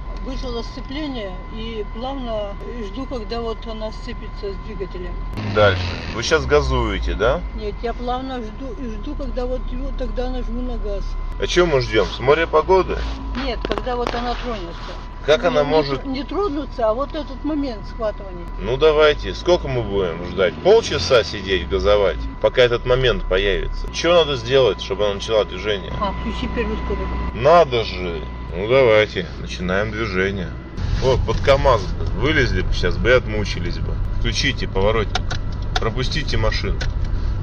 [0.55, 5.13] Выжило сцепление и плавно жду, когда вот она сцепится с двигателем.
[5.53, 5.81] Дальше.
[6.13, 7.41] Вы сейчас газуете, да?
[7.55, 11.03] Нет, я плавно жду, жду когда вот его, тогда нажму на газ.
[11.41, 12.05] А чем мы ждем?
[12.05, 12.97] С моря погоды?
[13.43, 14.93] Нет, когда вот она тронется.
[15.25, 16.05] Как она не, может...
[16.05, 18.45] Не, не тронуться, а вот этот момент схватывания.
[18.61, 20.53] Ну давайте, сколько мы будем ждать?
[20.63, 23.93] Полчаса сидеть, газовать, пока этот момент появится.
[23.93, 25.91] Что надо сделать, чтобы она начала движение?
[25.99, 27.33] А, включи первую скорость.
[27.33, 28.21] Надо же.
[28.57, 30.47] Ну давайте, начинаем движение.
[31.01, 31.81] Вот, под КАМАЗ
[32.15, 33.93] вылезли бы сейчас бы и отмучились бы.
[34.17, 35.25] Включите поворотник.
[35.77, 36.79] Пропустите машину.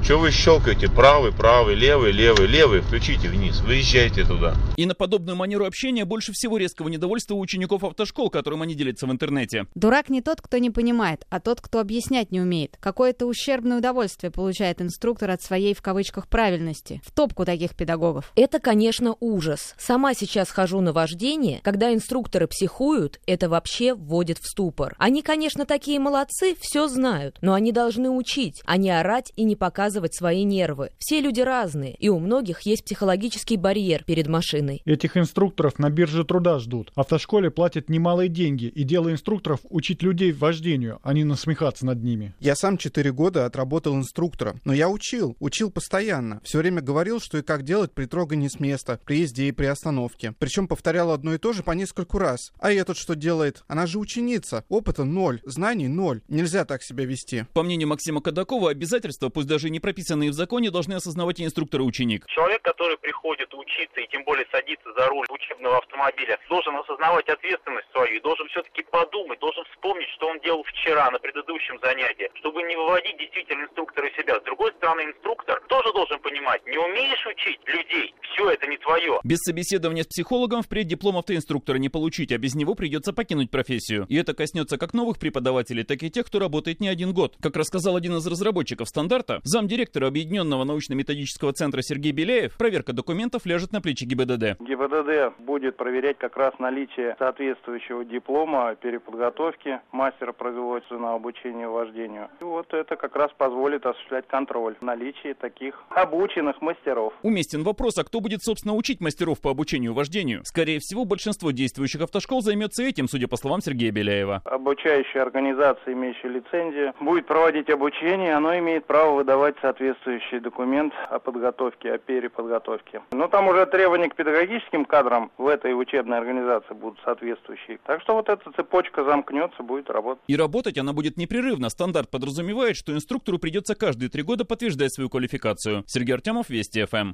[0.03, 0.89] Что вы щелкаете?
[0.89, 2.81] Правый, правый, левый, левый, левый.
[2.81, 3.61] Включите вниз.
[3.61, 4.53] Выезжайте туда.
[4.75, 9.07] И на подобную манеру общения больше всего резкого недовольства у учеников автошкол, которым они делятся
[9.07, 9.65] в интернете.
[9.75, 12.75] Дурак не тот, кто не понимает, а тот, кто объяснять не умеет.
[12.81, 17.01] Какое-то ущербное удовольствие получает инструктор от своей, в кавычках, правильности.
[17.05, 18.29] В топку таких педагогов.
[18.35, 19.73] Это, конечно, ужас.
[19.77, 21.61] Сама сейчас хожу на вождение.
[21.63, 24.95] Когда инструкторы психуют, это вообще вводит в ступор.
[24.97, 29.55] Они, конечно, такие молодцы, все знают, но они должны учить, а не орать и не
[29.55, 30.91] показывать свои нервы.
[30.99, 34.81] Все люди разные, и у многих есть психологический барьер перед машиной.
[34.85, 36.91] Этих инструкторов на бирже труда ждут.
[36.95, 42.33] Автошколе платят немалые деньги, и дело инструкторов учить людей вождению, а не насмехаться над ними.
[42.39, 46.41] Я сам 4 года отработал инструктором, но я учил, учил постоянно.
[46.43, 49.65] Все время говорил, что и как делать при трогании с места, при езде и при
[49.65, 50.33] остановке.
[50.39, 52.51] Причем повторял одно и то же по нескольку раз.
[52.59, 53.63] А этот что делает?
[53.67, 54.63] Она же ученица.
[54.69, 56.21] Опыта ноль, знаний ноль.
[56.27, 57.45] Нельзя так себя вести.
[57.53, 61.43] По мнению Максима Кадакова, обязательства, пусть даже и не прописанные в законе, должны осознавать и
[61.43, 62.25] инструктор и ученик.
[62.27, 67.91] Человек, который приходит учиться и тем более садится за руль учебного автомобиля, должен осознавать ответственность
[67.91, 72.63] свою, и должен все-таки подумать, должен вспомнить, что он делал вчера на предыдущем занятии, чтобы
[72.63, 74.39] не выводить действительно инструктора из себя.
[74.39, 79.19] С другой стороны, инструктор тоже должен понимать, не умеешь учить людей, все это не твое.
[79.23, 84.05] Без собеседования с психологом впредь диплом автоинструктора не получить, а без него придется покинуть профессию.
[84.07, 87.35] И это коснется как новых преподавателей, так и тех, кто работает не один год.
[87.41, 89.41] Как рассказал один из разработчиков стандарта,
[89.73, 94.59] замдиректора Объединенного научно-методического центра Сергей Беляев, проверка документов ляжет на плечи ГИБДД.
[94.59, 102.29] ГИБДД будет проверять как раз наличие соответствующего диплома переподготовки мастера производственного обучения вождению.
[102.39, 107.13] И вот это как раз позволит осуществлять контроль наличия таких обученных мастеров.
[107.23, 110.41] Уместен вопрос, а кто будет, собственно, учить мастеров по обучению вождению?
[110.43, 114.43] Скорее всего, большинство действующих автошкол займется этим, судя по словам Сергея Беляева.
[114.45, 121.93] Обучающая организация, имеющая лицензию, будет проводить обучение, оно имеет право выдавать соответствующий документ о подготовке,
[121.93, 123.01] о переподготовке.
[123.11, 127.79] Но там уже требования к педагогическим кадрам в этой учебной организации будут соответствующие.
[127.85, 130.21] Так что вот эта цепочка замкнется, будет работать.
[130.27, 131.69] И работать она будет непрерывно.
[131.69, 135.83] Стандарт подразумевает, что инструктору придется каждые три года подтверждать свою квалификацию.
[135.87, 137.13] Сергей Артемов, Вести ФМ.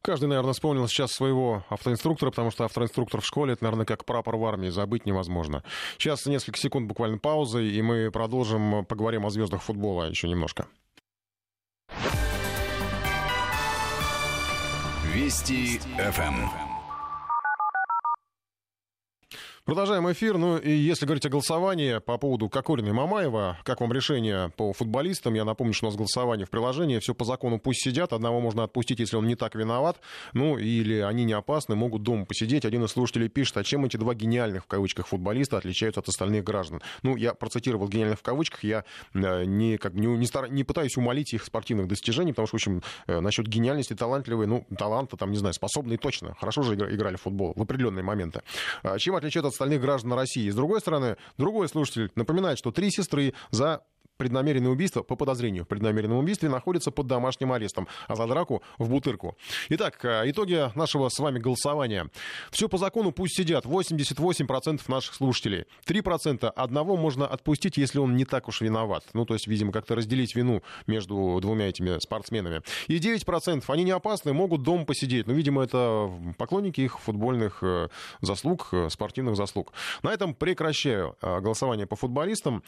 [0.00, 4.36] Каждый, наверное, вспомнил сейчас своего автоинструктора, потому что автоинструктор в школе, это, наверное, как прапор
[4.36, 5.62] в армии, забыть невозможно.
[5.98, 10.66] Сейчас несколько секунд буквально паузы, и мы продолжим, поговорим о звездах футбола еще немножко.
[15.20, 16.69] Вести ФМ.
[19.70, 20.36] Продолжаем эфир.
[20.36, 24.72] Ну и если говорить о голосовании по поводу Кокорина и Мамаева, как вам решение по
[24.72, 25.34] футболистам?
[25.34, 26.98] Я напомню, что у нас голосование в приложении.
[26.98, 28.12] Все по закону пусть сидят.
[28.12, 30.00] Одного можно отпустить, если он не так виноват.
[30.32, 32.64] Ну или они не опасны, могут дома посидеть.
[32.64, 36.42] Один из слушателей пишет, а чем эти два гениальных в кавычках футболиста отличаются от остальных
[36.42, 36.82] граждан?
[37.04, 38.64] Ну, я процитировал гениальных в кавычках.
[38.64, 40.50] Я э, не, как, не, не, стар...
[40.50, 44.66] не пытаюсь умолить их спортивных достижений, потому что, в общем, э, насчет гениальности, талантливые, ну,
[44.76, 46.34] таланта, там, не знаю, способные точно.
[46.40, 48.42] Хорошо же играли в футбол в определенные моменты.
[48.82, 50.48] А чем отличают от остальных граждан России.
[50.48, 53.82] С другой стороны, другой слушатель напоминает, что три сестры за
[54.20, 58.90] преднамеренное убийство, по подозрению в преднамеренном убийстве, находится под домашним арестом, а за драку в
[58.90, 59.34] бутырку.
[59.70, 62.10] Итак, э, итоги нашего с вами голосования.
[62.50, 65.64] Все по закону пусть сидят 88% наших слушателей.
[65.86, 69.04] 3% одного можно отпустить, если он не так уж виноват.
[69.14, 72.60] Ну, то есть, видимо, как-то разделить вину между двумя этими спортсменами.
[72.88, 75.28] И 9% они не опасны, могут дома посидеть.
[75.28, 77.88] Ну, видимо, это поклонники их футбольных э,
[78.20, 79.72] заслуг, э, спортивных заслуг.
[80.02, 82.62] На этом прекращаю голосование по футболистам,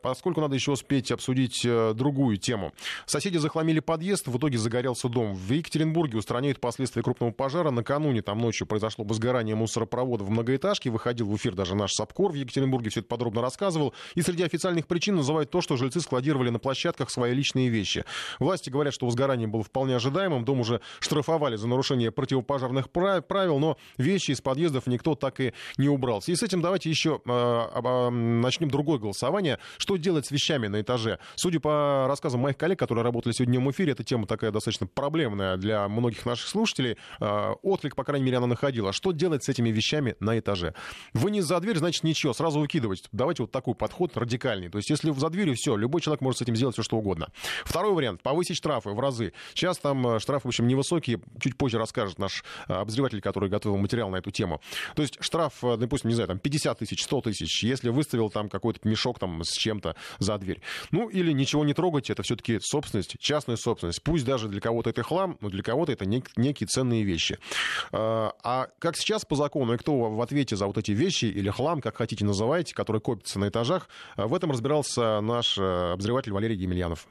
[0.00, 2.72] поскольку надо еще успеть обсудить другую тему.
[3.06, 5.34] Соседи захламили подъезд, в итоге загорелся дом.
[5.34, 7.70] В Екатеринбурге устраняют последствия крупного пожара.
[7.70, 10.90] Накануне там ночью произошло возгорание мусоропровода в многоэтажке.
[10.90, 13.94] Выходил в эфир даже наш САПКОР в Екатеринбурге, все это подробно рассказывал.
[14.14, 18.04] И среди официальных причин называют то, что жильцы складировали на площадках свои личные вещи.
[18.38, 20.44] Власти говорят, что возгорание было вполне ожидаемым.
[20.44, 25.88] Дом уже штрафовали за нарушение противопожарных правил, но вещи из подъездов никто так и не
[25.88, 26.22] убрал.
[26.26, 29.58] И с этим давайте еще э, э, начнем другое голосование.
[29.78, 31.18] Что делать с вещами на этаже?
[31.36, 35.56] Судя по рассказам моих коллег, которые работали сегодня в эфире, эта тема такая достаточно проблемная
[35.56, 36.96] для многих наших слушателей.
[37.20, 38.92] Э, отклик, по крайней мере, она находила.
[38.92, 40.74] Что делать с этими вещами на этаже?
[41.12, 43.04] Вынес за дверь, значит, ничего, сразу выкидывать.
[43.12, 44.68] Давайте вот такой подход радикальный.
[44.68, 47.28] То есть, если за дверью все, любой человек может с этим сделать все, что угодно.
[47.64, 48.22] Второй вариант.
[48.22, 49.32] Повысить штрафы в разы.
[49.54, 51.20] Сейчас там э, штрафы, в общем, невысокие.
[51.40, 54.60] Чуть позже расскажет наш обозреватель, который готовил материал на эту тему.
[54.94, 58.80] То есть, штраф, допустим, не знаю, там 50 тысяч, 100 тысяч, если выставил там какой-то
[58.88, 60.53] мешок там с чем-то за дверь.
[60.90, 64.02] Ну, или ничего не трогать, это все-таки собственность, частная собственность.
[64.02, 67.38] Пусть даже для кого-то это хлам, но для кого-то это нек- некие ценные вещи.
[67.92, 71.50] А, а как сейчас по закону, и кто в ответе за вот эти вещи или
[71.50, 76.56] хлам, как хотите называйте, который копится на этажах, в этом разбирался наш э, обозреватель Валерий
[76.56, 77.06] Емельянов.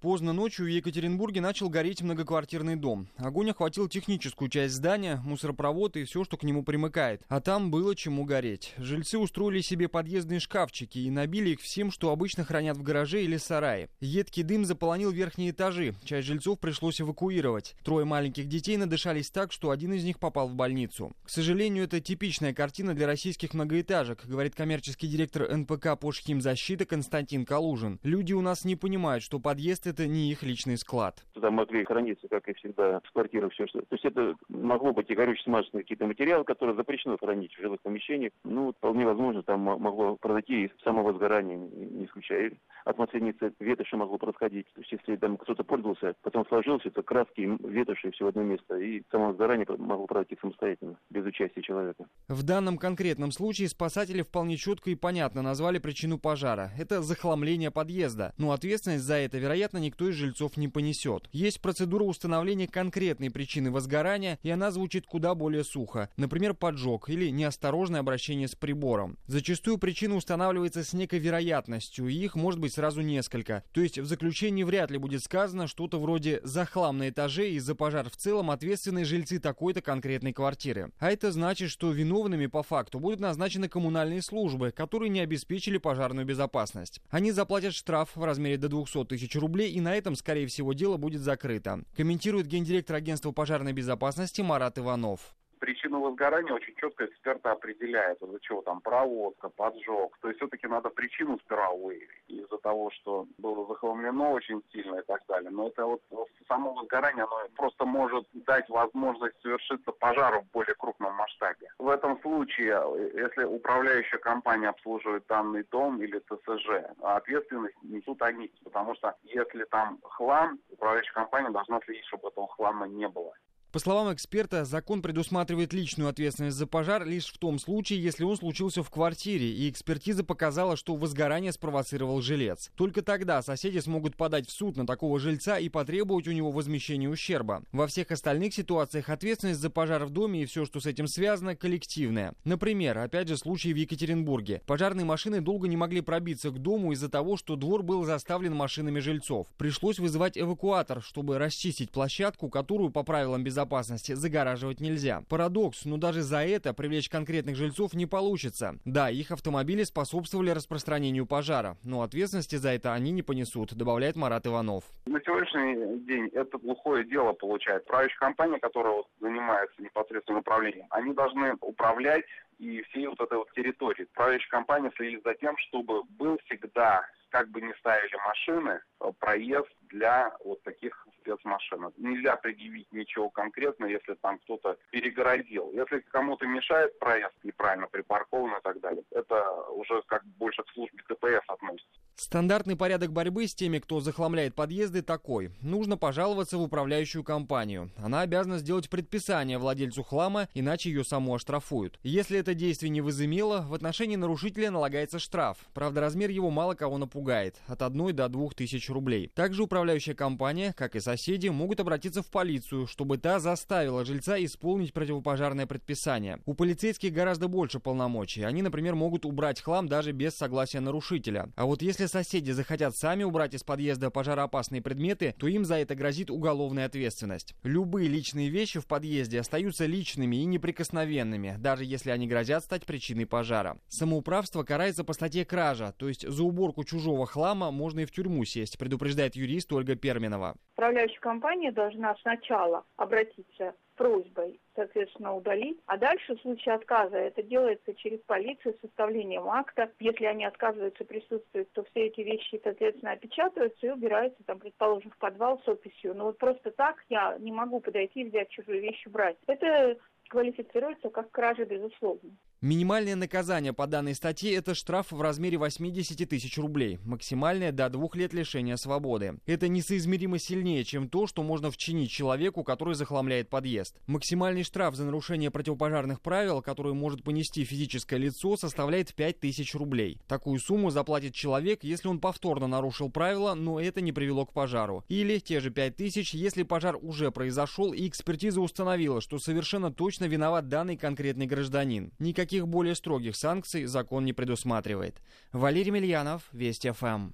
[0.00, 3.06] Поздно ночью в Екатеринбурге начал гореть многоквартирный дом.
[3.18, 7.20] Огонь охватил техническую часть здания, мусоропровод и все, что к нему примыкает.
[7.28, 8.72] А там было чему гореть.
[8.78, 13.36] Жильцы устроили себе подъездные шкафчики и набили их всем, что обычно хранят в гараже или
[13.36, 13.90] сарае.
[14.00, 15.94] Едкий дым заполонил верхние этажи.
[16.02, 17.76] Часть жильцов пришлось эвакуировать.
[17.84, 21.12] Трое маленьких детей надышались так, что один из них попал в больницу.
[21.24, 28.00] К сожалению, это типичная картина для российских многоэтажек, говорит коммерческий директор НПК «Пошхимзащита» Константин Калужин.
[28.02, 31.22] Люди у нас не понимают, что подъезд это не их личный склад.
[31.34, 33.80] Туда могли храниться, как и всегда, с квартиры все, что...
[33.80, 37.80] То есть это могло быть и горючие смазочные какие-то материалы, которые запрещено хранить в жилых
[37.82, 38.32] помещениях.
[38.44, 42.52] Ну, вполне возможно, там могло произойти и самовозгорание, не исключая.
[42.84, 44.66] Атмосферные ветоши могло происходить.
[44.74, 48.76] То есть если там кто-то пользовался, потом сложился, это краски, ветоши все в одно место,
[48.76, 52.04] и самовозгорание могло пройти самостоятельно, без участия человека.
[52.28, 56.70] В данном конкретном случае спасатели вполне четко и понятно назвали причину пожара.
[56.78, 58.32] Это захламление подъезда.
[58.38, 61.28] Но ответственность за это, вероятно, никто из жильцов не понесет.
[61.32, 66.08] Есть процедура установления конкретной причины возгорания, и она звучит куда более сухо.
[66.16, 69.18] Например, поджог или неосторожное обращение с прибором.
[69.26, 73.64] Зачастую причина устанавливается с некой вероятностью, и их может быть сразу несколько.
[73.72, 77.58] То есть в заключении вряд ли будет сказано что-то вроде «за хлам на этаже и
[77.58, 80.92] за пожар в целом ответственные жильцы такой-то конкретной квартиры».
[80.98, 86.26] А это значит, что виновными по факту будут назначены коммунальные службы, которые не обеспечили пожарную
[86.26, 87.00] безопасность.
[87.10, 90.96] Они заплатят штраф в размере до 200 тысяч рублей и на этом, скорее всего, дело
[90.96, 91.82] будет закрыто.
[91.96, 98.20] Комментирует гендиректор агентства пожарной безопасности Марат Иванов причину возгорания очень четко эксперты определяют.
[98.22, 100.18] Из-за чего там проводка, поджог.
[100.20, 102.08] То есть все-таки надо причину сперва выявить.
[102.26, 105.50] Из-за того, что было захламлено очень сильно и так далее.
[105.50, 106.02] Но это вот
[106.48, 111.68] само возгорание, оно просто может дать возможность совершиться пожару в более крупном масштабе.
[111.78, 112.82] В этом случае,
[113.14, 118.50] если управляющая компания обслуживает данный дом или ТСЖ, ответственность несут они.
[118.64, 123.34] Потому что если там хлам, управляющая компания должна следить, чтобы этого хлама не было.
[123.72, 128.36] По словам эксперта, закон предусматривает личную ответственность за пожар лишь в том случае, если он
[128.36, 132.72] случился в квартире, и экспертиза показала, что возгорание спровоцировал жилец.
[132.74, 137.08] Только тогда соседи смогут подать в суд на такого жильца и потребовать у него возмещения
[137.08, 137.62] ущерба.
[137.70, 141.54] Во всех остальных ситуациях ответственность за пожар в доме и все, что с этим связано,
[141.54, 142.34] коллективная.
[142.42, 144.62] Например, опять же случай в Екатеринбурге.
[144.66, 148.98] Пожарные машины долго не могли пробиться к дому из-за того, что двор был заставлен машинами
[148.98, 149.46] жильцов.
[149.58, 155.22] Пришлось вызывать эвакуатор, чтобы расчистить площадку, которую по правилам безопасности безопасности загораживать нельзя.
[155.28, 158.76] Парадокс, но даже за это привлечь конкретных жильцов не получится.
[158.84, 164.46] Да, их автомобили способствовали распространению пожара, но ответственности за это они не понесут, добавляет Марат
[164.46, 164.84] Иванов.
[165.06, 167.84] На сегодняшний день это плохое дело получает.
[167.84, 172.24] Правящая компания, которая занимается непосредственно управлением, они должны управлять
[172.58, 174.06] и всей вот этой вот территории.
[174.14, 179.68] Правящая компания следит за тем, чтобы был всегда как бы не ставили машины, э, проезд
[179.90, 181.92] для вот таких спецмашин.
[181.96, 185.70] Нельзя предъявить ничего конкретно, если там кто-то перегородил.
[185.72, 191.02] Если кому-то мешает проезд неправильно припаркован и так далее, это уже как больше к службе
[191.08, 191.90] ДПС относится.
[192.16, 195.50] Стандартный порядок борьбы с теми, кто захламляет подъезды, такой.
[195.62, 197.90] Нужно пожаловаться в управляющую компанию.
[197.96, 201.98] Она обязана сделать предписание владельцу хлама, иначе ее саму оштрафуют.
[202.02, 205.58] Если это действие не возымело, в отношении нарушителя налагается штраф.
[205.72, 207.56] Правда, размер его мало кого напугает.
[207.66, 209.28] От 1 до 2 тысяч рублей.
[209.28, 209.79] Также управляющая
[210.14, 216.38] компания, как и соседи, могут обратиться в полицию, чтобы та заставила жильца исполнить противопожарное предписание.
[216.46, 218.42] У полицейских гораздо больше полномочий.
[218.42, 221.48] Они, например, могут убрать хлам даже без согласия нарушителя.
[221.56, 225.94] А вот если соседи захотят сами убрать из подъезда пожароопасные предметы, то им за это
[225.94, 227.54] грозит уголовная ответственность.
[227.62, 233.26] Любые личные вещи в подъезде остаются личными и неприкосновенными, даже если они грозят стать причиной
[233.26, 233.78] пожара.
[233.88, 238.44] Самоуправство карается по статье кража, то есть за уборку чужого хлама можно и в тюрьму
[238.44, 240.54] сесть, предупреждает юрист Ольга Перминова.
[240.74, 245.78] Управляющая компания должна сначала обратиться просьбой, соответственно, удалить.
[245.84, 249.90] А дальше в случае отказа это делается через полицию с составлением акта.
[250.00, 255.18] Если они отказываются присутствовать, то все эти вещи, соответственно, опечатываются и убираются, там, предположим, в
[255.18, 256.14] подвал с описью.
[256.14, 259.36] Но вот просто так я не могу подойти и взять чужую вещь и брать.
[259.46, 259.98] Это
[260.30, 262.30] квалифицируется как кража, безусловно.
[262.62, 268.16] Минимальное наказание по данной статье– это штраф в размере 80 тысяч рублей, максимальное– до двух
[268.16, 269.38] лет лишения свободы.
[269.46, 273.96] Это несоизмеримо сильнее, чем то, что можно вчинить человеку, который захламляет подъезд.
[274.06, 280.18] Максимальный штраф за нарушение противопожарных правил, который может понести физическое лицо, составляет 5 тысяч рублей.
[280.28, 285.02] Такую сумму заплатит человек, если он повторно нарушил правила, но это не привело к пожару.
[285.08, 290.26] Или те же 5 тысяч, если пожар уже произошел и экспертиза установила, что совершенно точно
[290.26, 292.12] виноват данный конкретный гражданин.
[292.18, 295.22] Никаких Никаких более строгих санкций закон не предусматривает.
[295.52, 297.30] Валерий Мильянов, Вести ФМ.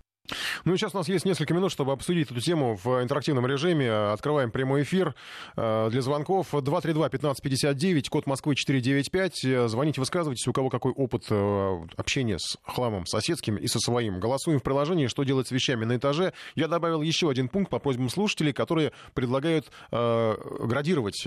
[0.66, 3.90] Ну и сейчас у нас есть несколько минут, чтобы обсудить эту тему в интерактивном режиме.
[3.90, 5.14] Открываем прямой эфир
[5.56, 6.52] э, для звонков.
[6.52, 9.70] 232-1559, код Москвы 495.
[9.70, 14.20] Звоните, высказывайтесь, у кого какой опыт э, общения с хламом соседским и со своим.
[14.20, 16.34] Голосуем в приложении, что делать с вещами на этаже.
[16.56, 21.26] Я добавил еще один пункт по просьбам слушателей, которые предлагают э, градировать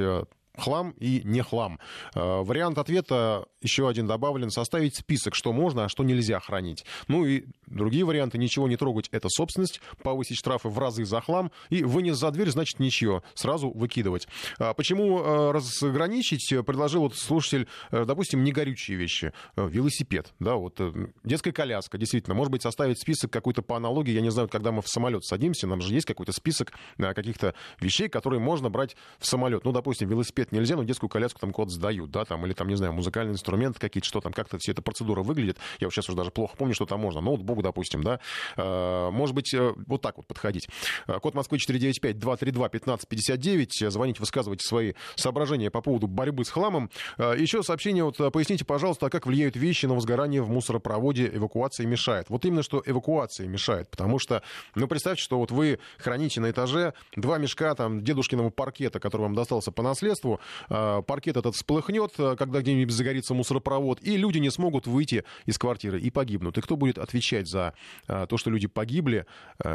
[0.57, 1.79] хлам и не хлам.
[2.15, 4.49] Э, вариант ответа еще один добавлен.
[4.49, 6.85] Составить список, что можно, а что нельзя хранить.
[7.07, 8.37] Ну и другие варианты.
[8.37, 9.81] Ничего не трогать— это собственность.
[10.03, 11.51] Повысить штрафы в разы за хлам.
[11.69, 13.23] И вынес за дверь, значит, ничего.
[13.33, 14.27] Сразу выкидывать.
[14.57, 16.53] А почему э, разграничить?
[16.65, 19.33] Предложил вот слушатель, э, допустим, негорючие вещи.
[19.55, 20.79] Велосипед, да, вот
[21.23, 22.35] детская коляска, действительно.
[22.35, 24.11] Может быть, составить список какой-то по аналогии.
[24.11, 28.09] Я не знаю, когда мы в самолет садимся, нам же есть какой-то список каких-то вещей,
[28.09, 29.63] которые можно брать в самолет.
[29.65, 32.67] Ну, допустим, велосипед это нельзя, но детскую коляску там код сдают, да, там, или там,
[32.67, 35.57] не знаю, музыкальные инструменты какие-то, что там, как-то вся эта процедура выглядит.
[35.79, 37.21] Я вот сейчас уже даже плохо помню, что там можно.
[37.21, 38.19] Ноутбук, допустим, да.
[38.57, 40.67] А, может быть, э, вот так вот подходить.
[41.07, 43.89] А, код Москвы 495-232-1559.
[43.89, 46.89] Звоните, высказывайте свои соображения по поводу борьбы с хламом.
[47.17, 52.29] Еще сообщение, вот поясните, пожалуйста, а как влияют вещи на возгорание в мусоропроводе, эвакуации мешает.
[52.29, 54.43] Вот именно, что эвакуация мешает, потому что,
[54.75, 59.35] ну, представьте, что вот вы храните на этаже два мешка там дедушкиного паркета, который вам
[59.35, 60.28] достался по наследству,
[60.69, 65.57] Э, паркет этот всплыхнет, э, когда где-нибудь загорится мусоропровод, и люди не смогут выйти из
[65.57, 66.57] квартиры и погибнут.
[66.57, 67.73] И кто будет отвечать за
[68.07, 69.25] э, то, что люди погибли?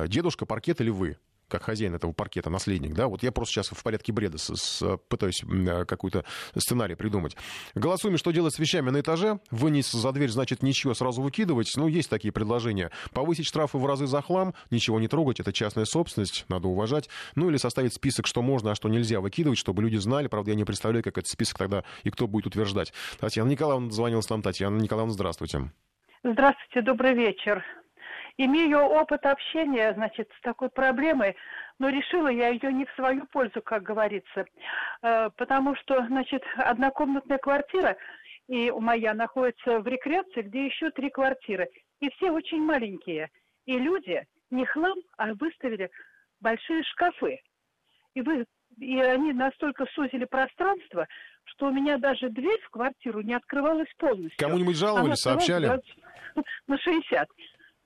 [0.08, 1.16] Дедушка, паркет или вы?
[1.48, 4.96] Как хозяин этого паркета, наследник, да, вот я просто сейчас в порядке бреда с, с,
[5.08, 5.42] пытаюсь
[5.86, 6.24] какой-то
[6.56, 7.36] сценарий придумать.
[7.74, 9.40] Голосуем, что делать с вещами на этаже.
[9.50, 11.72] Вынес за дверь, значит, ничего сразу выкидывать.
[11.76, 12.90] Ну, есть такие предложения.
[13.12, 17.08] Повысить штрафы в разы за хлам, ничего не трогать, это частная собственность, надо уважать.
[17.34, 20.28] Ну, или составить список, что можно, а что нельзя выкидывать, чтобы люди знали.
[20.28, 22.92] Правда, я не представляю, как этот список тогда и кто будет утверждать.
[23.18, 24.42] Татьяна Николаевна звонилась нам.
[24.42, 25.70] Татьяна Николаевна, здравствуйте.
[26.22, 27.62] Здравствуйте, добрый вечер.
[28.36, 31.36] Имею опыт общения, значит, с такой проблемой,
[31.78, 34.44] но решила я ее не в свою пользу, как говорится,
[35.02, 37.96] э, потому что, значит, однокомнатная квартира,
[38.48, 41.68] и у моя находится в рекреации, где еще три квартиры,
[42.00, 43.30] и все очень маленькие.
[43.66, 45.90] И люди не хлам, а выставили
[46.40, 47.40] большие шкафы.
[48.14, 48.46] И, вы,
[48.78, 51.06] и они настолько сузили пространство,
[51.44, 54.38] что у меня даже дверь в квартиру не открывалась полностью.
[54.38, 55.80] Кому-нибудь жаловались, сообщали?
[56.66, 57.28] На 60.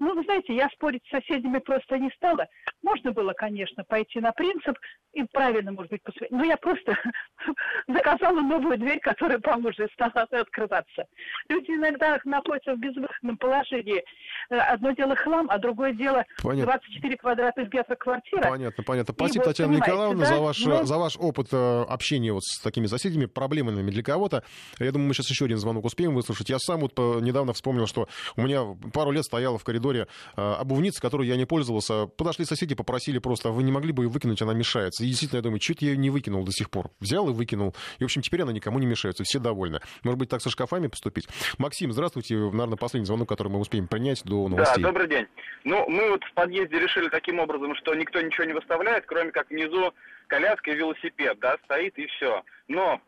[0.00, 2.46] Ну, вы знаете, я спорить с соседями просто не стала.
[2.82, 4.76] Можно было, конечно, пойти на принцип
[5.12, 6.30] и правильно, может быть, посмотреть.
[6.30, 6.96] Но я просто
[7.88, 11.06] заказала новую дверь, которая поможет стала открываться.
[11.48, 14.02] Люди иногда находятся в безвыходном положении.
[14.50, 16.72] Э, одно дело хлам, а другое дело понятно.
[16.72, 18.42] 24 квадратных метра квартира.
[18.42, 19.14] Понятно, понятно.
[19.14, 20.26] Спасибо, вот, Татьяна Николаевна, да?
[20.26, 20.84] за, ваш, ну...
[20.84, 24.44] за ваш опыт э, общения вот с такими соседями, проблемными для кого-то.
[24.78, 26.48] Я думаю, мы сейчас еще один звонок успеем выслушать.
[26.48, 30.06] Я сам вот недавно вспомнил, что у меня пару лет стояла в коридоре
[30.36, 32.06] э, обувница, которую я не пользовался.
[32.06, 35.04] Подошли соседи соседи попросили просто, а вы не могли бы ее выкинуть, она мешается.
[35.04, 36.90] И действительно, я думаю, чуть я ее не выкинул до сих пор.
[37.00, 37.74] Взял и выкинул.
[37.98, 39.80] И, в общем, теперь она никому не мешается, все довольны.
[40.04, 41.28] Может быть, так со шкафами поступить?
[41.58, 42.36] Максим, здравствуйте.
[42.36, 44.82] Наверное, последний звонок, который мы успеем принять до новостей.
[44.82, 45.26] Да, добрый день.
[45.64, 49.50] Ну, мы вот в подъезде решили таким образом, что никто ничего не выставляет, кроме как
[49.50, 49.92] внизу
[50.26, 52.42] коляска и велосипед, да, стоит и все.
[52.68, 53.00] Но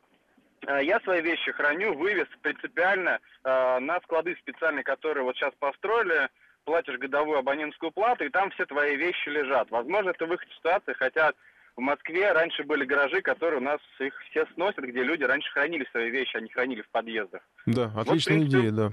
[0.67, 6.29] э, я свои вещи храню, вывез принципиально э, на склады специальные, которые вот сейчас построили,
[6.71, 9.69] платишь годовую абонентскую плату, и там все твои вещи лежат.
[9.73, 11.33] Возможно, это выход из ситуации, хотя
[11.75, 15.85] в Москве раньше были гаражи, которые у нас их все сносят, где люди раньше хранили
[15.91, 17.43] свои вещи, они хранили в подъездах.
[17.67, 18.93] Да, отличная вот, принципе, идея, да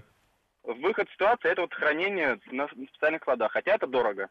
[0.67, 4.29] выход ситуации это вот хранение на специальных складах, хотя это дорого.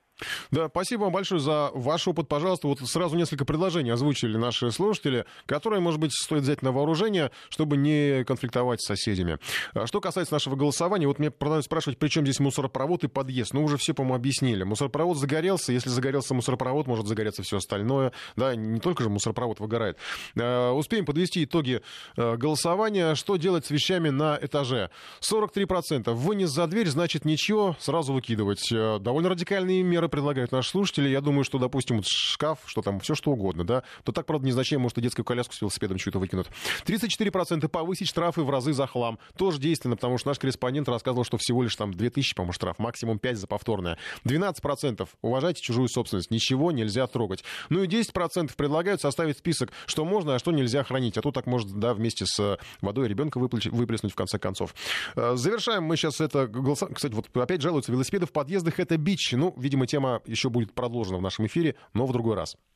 [0.51, 2.29] Да, спасибо вам большое за ваш опыт.
[2.29, 7.31] Пожалуйста, вот сразу несколько предложений озвучили наши слушатели, которые, может быть, стоит взять на вооружение,
[7.49, 9.39] чтобы не конфликтовать с соседями.
[9.75, 13.55] А что касается нашего голосования, вот меня продолжают спрашивать, при чем здесь мусоропровод и подъезд.
[13.55, 14.63] Ну, уже все, по-моему, объяснили.
[14.63, 18.13] Мусоропровод загорелся, если загорелся мусоропровод, может загореться все остальное.
[18.37, 19.99] Да, не только же мусоропровод выгорает.
[20.39, 21.83] А, успеем подвести итоги
[22.17, 23.15] а, голосования.
[23.15, 24.91] Что делать с вещами на этаже?
[25.21, 28.71] 43% вынес за дверь, значит ничего, сразу выкидывать.
[28.73, 31.09] Э, довольно радикальные меры предлагают наши слушатели.
[31.09, 34.81] Я думаю, что, допустим, шкаф, что там, все что угодно, да, то так, правда, незначительно,
[34.81, 36.49] может, и детскую коляску с велосипедом что-то выкинут.
[36.85, 39.19] 34% повысить штрафы в разы за хлам.
[39.39, 43.21] Тоже действенно, потому что наш корреспондент рассказывал, что всего лишь там 2000, по-моему, штраф, максимум
[43.21, 43.97] 5 за повторное.
[44.25, 47.45] 12% уважайте чужую собственность, ничего нельзя трогать.
[47.69, 51.17] Ну и 10% предлагают составить список, что можно, а что нельзя хранить.
[51.19, 54.75] А то так может, да, вместе с водой ребенка выплеснуть в конце концов.
[55.15, 56.87] Э, завершаем мы сейчас это голоса...
[56.87, 59.33] Кстати, вот опять жалуются, велосипеды в подъездах— это бич.
[59.33, 62.57] Ну, видимо, тема еще будет продолжена в нашем эфире, но в другой раз.